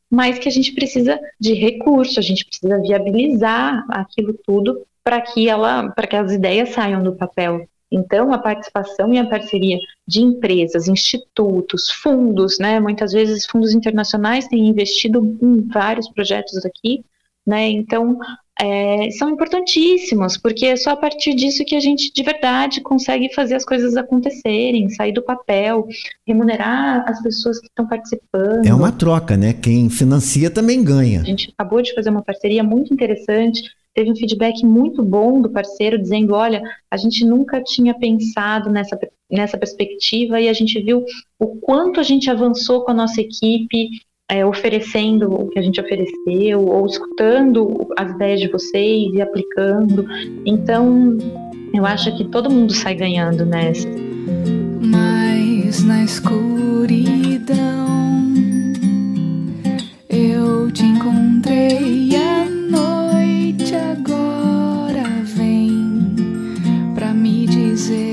mas 0.08 0.38
que 0.38 0.48
a 0.48 0.52
gente 0.52 0.72
precisa 0.72 1.18
de 1.38 1.54
recursos, 1.54 2.18
a 2.18 2.22
gente 2.22 2.44
precisa 2.44 2.80
viabilizar 2.80 3.84
aquilo 3.90 4.34
tudo 4.44 4.84
para 5.02 5.20
que 5.20 5.48
ela, 5.48 5.90
para 5.90 6.06
que 6.06 6.16
as 6.16 6.32
ideias 6.32 6.70
saiam 6.70 7.02
do 7.02 7.14
papel. 7.14 7.66
Então, 7.92 8.32
a 8.32 8.38
participação 8.38 9.12
e 9.12 9.18
a 9.18 9.26
parceria 9.26 9.76
de 10.06 10.20
empresas, 10.20 10.86
institutos, 10.86 11.90
fundos, 11.90 12.58
né? 12.60 12.78
Muitas 12.78 13.12
vezes 13.12 13.46
fundos 13.46 13.74
internacionais 13.74 14.46
têm 14.46 14.68
investido 14.68 15.36
em 15.42 15.62
vários 15.62 16.08
projetos 16.08 16.64
aqui 16.64 17.04
né? 17.50 17.68
Então, 17.68 18.16
é, 18.60 19.10
são 19.10 19.30
importantíssimos, 19.30 20.36
porque 20.36 20.66
é 20.66 20.76
só 20.76 20.90
a 20.90 20.96
partir 20.96 21.34
disso 21.34 21.64
que 21.64 21.74
a 21.74 21.80
gente 21.80 22.12
de 22.12 22.22
verdade 22.22 22.80
consegue 22.80 23.32
fazer 23.34 23.56
as 23.56 23.64
coisas 23.64 23.96
acontecerem, 23.96 24.88
sair 24.90 25.12
do 25.12 25.22
papel, 25.22 25.86
remunerar 26.26 27.04
as 27.08 27.20
pessoas 27.22 27.58
que 27.58 27.66
estão 27.66 27.88
participando. 27.88 28.64
É 28.64 28.72
uma 28.72 28.92
troca, 28.92 29.36
né? 29.36 29.52
Quem 29.52 29.90
financia 29.90 30.50
também 30.50 30.84
ganha. 30.84 31.22
A 31.22 31.24
gente 31.24 31.52
acabou 31.56 31.82
de 31.82 31.92
fazer 31.94 32.10
uma 32.10 32.22
parceria 32.22 32.62
muito 32.62 32.94
interessante, 32.94 33.62
teve 33.92 34.12
um 34.12 34.16
feedback 34.16 34.64
muito 34.64 35.02
bom 35.02 35.40
do 35.40 35.50
parceiro 35.50 35.98
dizendo, 35.98 36.34
olha, 36.34 36.62
a 36.90 36.96
gente 36.96 37.24
nunca 37.24 37.60
tinha 37.62 37.94
pensado 37.94 38.70
nessa, 38.70 38.96
nessa 39.28 39.58
perspectiva 39.58 40.40
e 40.40 40.48
a 40.48 40.52
gente 40.52 40.80
viu 40.80 41.04
o 41.38 41.56
quanto 41.56 41.98
a 41.98 42.04
gente 42.04 42.30
avançou 42.30 42.84
com 42.84 42.92
a 42.92 42.94
nossa 42.94 43.20
equipe 43.20 43.88
é, 44.30 44.46
oferecendo 44.46 45.28
o 45.34 45.48
que 45.48 45.58
a 45.58 45.62
gente 45.62 45.80
ofereceu, 45.80 46.64
ou 46.64 46.86
escutando 46.86 47.88
as 47.98 48.10
ideias 48.12 48.40
de 48.40 48.48
vocês 48.48 49.12
e 49.12 49.20
aplicando. 49.20 50.06
Então, 50.46 51.18
eu 51.74 51.84
acho 51.84 52.16
que 52.16 52.24
todo 52.24 52.48
mundo 52.48 52.72
sai 52.72 52.94
ganhando 52.94 53.44
nessa. 53.44 53.88
Mas 54.80 55.84
na 55.84 56.04
escuridão 56.04 57.56
eu 60.08 60.70
te 60.70 60.84
encontrei 60.84 62.14
a 62.16 62.44
noite 62.44 63.74
agora 63.74 65.02
vem 65.24 66.14
pra 66.94 67.12
me 67.12 67.46
dizer 67.46 68.09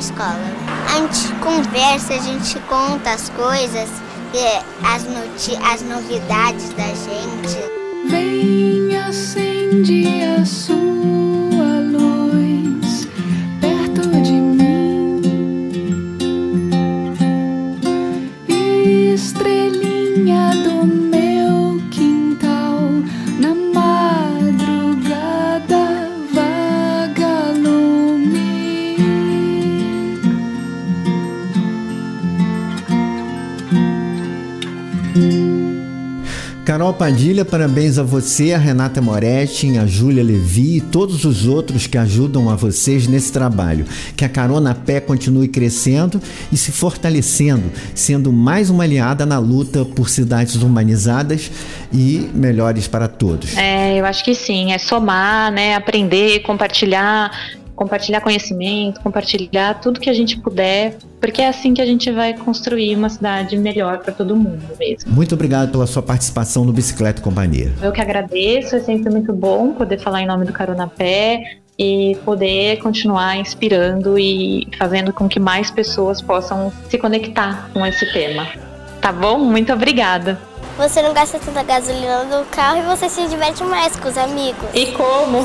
escola. 0.00 0.40
A 0.88 1.00
gente 1.00 1.32
conversa, 1.34 2.14
a 2.14 2.18
gente 2.18 2.58
conta 2.60 3.10
as 3.10 3.28
coisas, 3.30 3.88
as, 4.82 5.06
as 5.72 5.82
novidades 5.82 6.70
da 6.70 6.88
gente. 6.88 7.58
Vem, 8.08 8.96
acende 8.96 10.24
a 10.24 10.44
sua 10.44 11.09
Carol 36.70 36.92
Padilha, 36.92 37.44
parabéns 37.44 37.98
a 37.98 38.02
você, 38.04 38.52
a 38.52 38.58
Renata 38.58 39.00
Moretti, 39.02 39.76
a 39.76 39.86
Júlia 39.86 40.22
Levi 40.22 40.76
e 40.76 40.80
todos 40.80 41.24
os 41.24 41.46
outros 41.46 41.88
que 41.88 41.98
ajudam 41.98 42.48
a 42.48 42.54
vocês 42.54 43.08
nesse 43.08 43.32
trabalho. 43.32 43.84
Que 44.16 44.24
a 44.24 44.28
Carona 44.28 44.72
Pé 44.72 45.00
continue 45.00 45.48
crescendo 45.48 46.22
e 46.52 46.56
se 46.56 46.70
fortalecendo, 46.70 47.72
sendo 47.92 48.32
mais 48.32 48.70
uma 48.70 48.84
aliada 48.84 49.26
na 49.26 49.38
luta 49.38 49.84
por 49.84 50.08
cidades 50.08 50.54
humanizadas 50.56 51.50
e 51.92 52.30
melhores 52.32 52.86
para 52.86 53.08
todos. 53.08 53.56
É, 53.56 53.98
eu 53.98 54.04
acho 54.04 54.24
que 54.24 54.34
sim, 54.34 54.72
é 54.72 54.78
somar, 54.78 55.50
né, 55.50 55.74
aprender, 55.74 56.38
compartilhar 56.40 57.32
compartilhar 57.80 58.20
conhecimento, 58.20 59.00
compartilhar 59.00 59.80
tudo 59.80 59.98
que 59.98 60.10
a 60.10 60.12
gente 60.12 60.38
puder, 60.38 60.98
porque 61.18 61.40
é 61.40 61.48
assim 61.48 61.72
que 61.72 61.80
a 61.80 61.86
gente 61.86 62.10
vai 62.10 62.36
construir 62.36 62.94
uma 62.94 63.08
cidade 63.08 63.56
melhor 63.56 64.00
para 64.00 64.12
todo 64.12 64.36
mundo 64.36 64.62
mesmo. 64.78 65.10
Muito 65.10 65.34
obrigado 65.34 65.72
pela 65.72 65.86
sua 65.86 66.02
participação 66.02 66.62
no 66.62 66.74
Bicicleta 66.74 67.22
Companhia. 67.22 67.72
Eu 67.80 67.90
que 67.90 68.02
agradeço, 68.02 68.76
é 68.76 68.80
sempre 68.80 69.10
muito 69.10 69.32
bom 69.32 69.72
poder 69.72 69.98
falar 69.98 70.20
em 70.20 70.26
nome 70.26 70.44
do 70.44 70.52
Carona 70.52 70.88
Pé 70.88 71.56
e 71.78 72.18
poder 72.22 72.76
continuar 72.80 73.38
inspirando 73.38 74.18
e 74.18 74.68
fazendo 74.78 75.10
com 75.10 75.26
que 75.26 75.40
mais 75.40 75.70
pessoas 75.70 76.20
possam 76.20 76.70
se 76.90 76.98
conectar 76.98 77.70
com 77.72 77.86
esse 77.86 78.12
tema. 78.12 78.46
Tá 79.00 79.10
bom? 79.10 79.38
Muito 79.38 79.72
obrigada. 79.72 80.38
Você 80.80 81.02
não 81.02 81.12
gasta 81.12 81.38
tanta 81.38 81.62
gasolina 81.62 82.24
no 82.24 82.42
carro 82.46 82.78
e 82.78 82.82
você 82.84 83.06
se 83.10 83.26
diverte 83.28 83.62
mais 83.62 83.94
com 83.96 84.08
os 84.08 84.16
amigos. 84.16 84.66
E 84.72 84.86
como? 84.92 85.40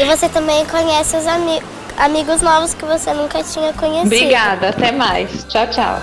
e 0.00 0.04
você 0.04 0.28
também 0.28 0.64
conhece 0.66 1.16
os 1.16 1.26
ami 1.26 1.60
amigos 1.96 2.40
novos 2.40 2.72
que 2.72 2.84
você 2.84 3.12
nunca 3.12 3.42
tinha 3.42 3.72
conhecido. 3.72 4.14
Obrigada, 4.14 4.68
até 4.68 4.92
mais. 4.92 5.44
Tchau, 5.48 5.66
tchau. 5.66 5.98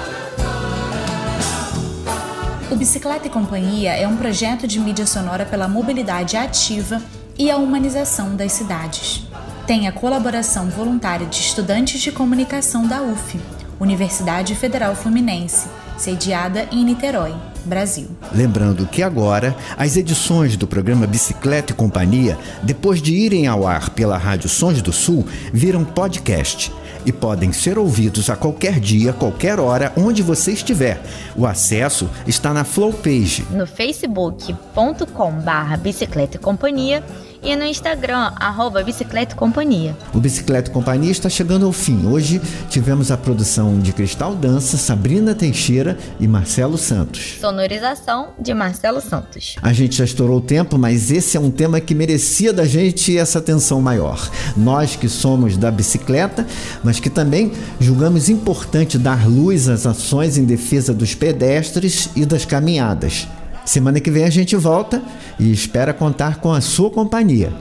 O 2.70 2.76
Bicicleta 2.76 3.28
e 3.28 3.30
Companhia 3.30 3.94
é 3.94 4.06
um 4.06 4.18
projeto 4.18 4.68
de 4.68 4.82
mídia 4.82 5.08
sonora 5.08 5.46
pela 5.46 5.70
mobilidade 5.70 6.36
ativa 6.36 7.02
e 7.40 7.50
a 7.50 7.56
humanização 7.56 8.36
das 8.36 8.52
cidades. 8.52 9.24
Tem 9.66 9.88
a 9.88 9.94
colaboração 9.94 10.70
voluntária 10.70 11.26
de 11.26 11.40
estudantes 11.40 12.02
de 12.02 12.12
comunicação 12.12 12.86
da 12.86 13.02
UF, 13.02 13.40
Universidade 13.80 14.56
Federal 14.56 14.94
Fluminense, 14.94 15.70
sediada 15.98 16.68
em 16.70 16.84
Niterói, 16.84 17.34
Brasil. 17.66 18.08
Lembrando 18.34 18.88
que 18.88 19.04
agora 19.04 19.56
as 19.78 19.98
edições 19.98 20.56
do 20.56 20.68
programa 20.68 21.08
Bicicleta 21.08 21.74
e 21.74 21.76
Companhia, 21.76 22.38
depois 22.64 23.02
de 23.02 23.14
irem 23.14 23.48
ao 23.48 23.68
ar 23.68 23.90
pela 23.92 24.18
Rádio 24.18 24.50
Sons 24.50 24.82
do 24.82 24.92
Sul, 24.92 25.26
viram 25.54 25.84
podcast 25.84 26.72
e 27.06 27.12
podem 27.12 27.52
ser 27.52 27.78
ouvidos 27.78 28.30
a 28.30 28.36
qualquer 28.36 28.80
dia, 28.80 29.14
qualquer 29.14 29.60
hora, 29.60 29.92
onde 29.98 30.22
você 30.22 30.52
estiver. 30.52 31.02
O 31.36 31.48
acesso 31.48 32.08
está 32.28 32.54
na 32.54 32.64
Flow 32.64 32.94
Page. 32.94 33.44
No 33.52 33.66
facebook.com/barra 33.66 35.78
bicicleta 35.78 36.38
e 36.38 36.40
companhia 36.40 37.04
e 37.44 37.56
no 37.56 37.66
Instagram, 37.66 38.32
arroba 38.36 38.84
Bicicleta 38.84 39.36
Companhia. 39.36 39.98
O 40.14 40.20
Bicicleta 40.20 40.70
Companhia 40.70 41.12
está 41.12 41.30
chegando 41.30 41.66
ao 41.66 41.72
fim. 41.72 42.06
Hoje 42.06 42.42
tivemos 42.70 43.12
a 43.12 43.18
produção 43.18 43.80
de 43.80 43.92
Cristal 43.92 44.36
Dança, 44.36 44.78
Sabrina 44.78 45.34
Teixeira 45.34 45.98
e 46.20 46.28
Marcelo 46.28 46.78
Santos. 46.78 47.38
Sonorização 47.40 48.30
de 48.40 48.54
Marcelo 48.54 49.02
Santos. 49.02 49.56
A 49.62 49.74
gente 49.74 49.96
já 49.96 50.06
estourou 50.06 50.38
o 50.38 50.42
tempo, 50.42 50.78
mas 50.78 51.12
esse 51.12 51.36
é 51.36 51.40
um 51.40 51.50
tema 51.50 51.80
que 51.80 51.96
merecia 51.96 52.54
da 52.54 52.66
gente 52.66 53.18
essa 53.18 53.40
atenção 53.40 53.82
maior. 53.82 54.30
Nós 54.56 54.96
que 54.96 55.10
somos 55.10 55.58
da 55.58 55.72
bicicleta, 55.72 56.46
mas 56.84 57.00
que 57.00 57.10
também 57.10 57.52
julgamos 57.80 58.30
importante 58.30 58.98
dar 58.98 59.28
luz 59.28 59.68
às 59.68 59.86
ações 59.86 60.38
em 60.38 60.46
defesa 60.46 60.94
dos 60.94 61.16
pedestres 61.16 62.10
e 62.16 62.26
das 62.26 62.46
caminhadas. 62.46 63.28
Semana 63.66 64.00
que 64.00 64.12
vem 64.12 64.24
a 64.24 64.30
gente 64.30 64.56
volta 64.56 65.02
e 65.40 65.52
espera 65.52 65.94
contar 65.94 66.42
com 66.42 66.52
a 66.52 66.62
sua 66.62 66.90
companhia. 66.90 67.54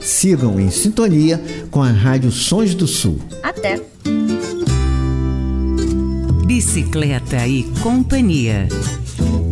Sigam 0.00 0.58
em 0.58 0.70
sintonia 0.70 1.40
com 1.70 1.82
a 1.82 1.90
Rádio 1.90 2.30
Sons 2.30 2.74
do 2.74 2.86
Sul. 2.86 3.18
Até! 3.42 3.80
Bicicleta 6.46 7.46
e 7.46 7.64
Companhia. 7.80 8.68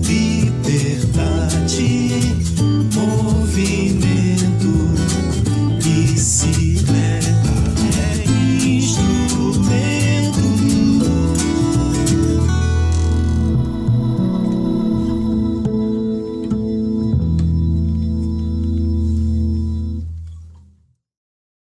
Liberdade. 0.06 2.09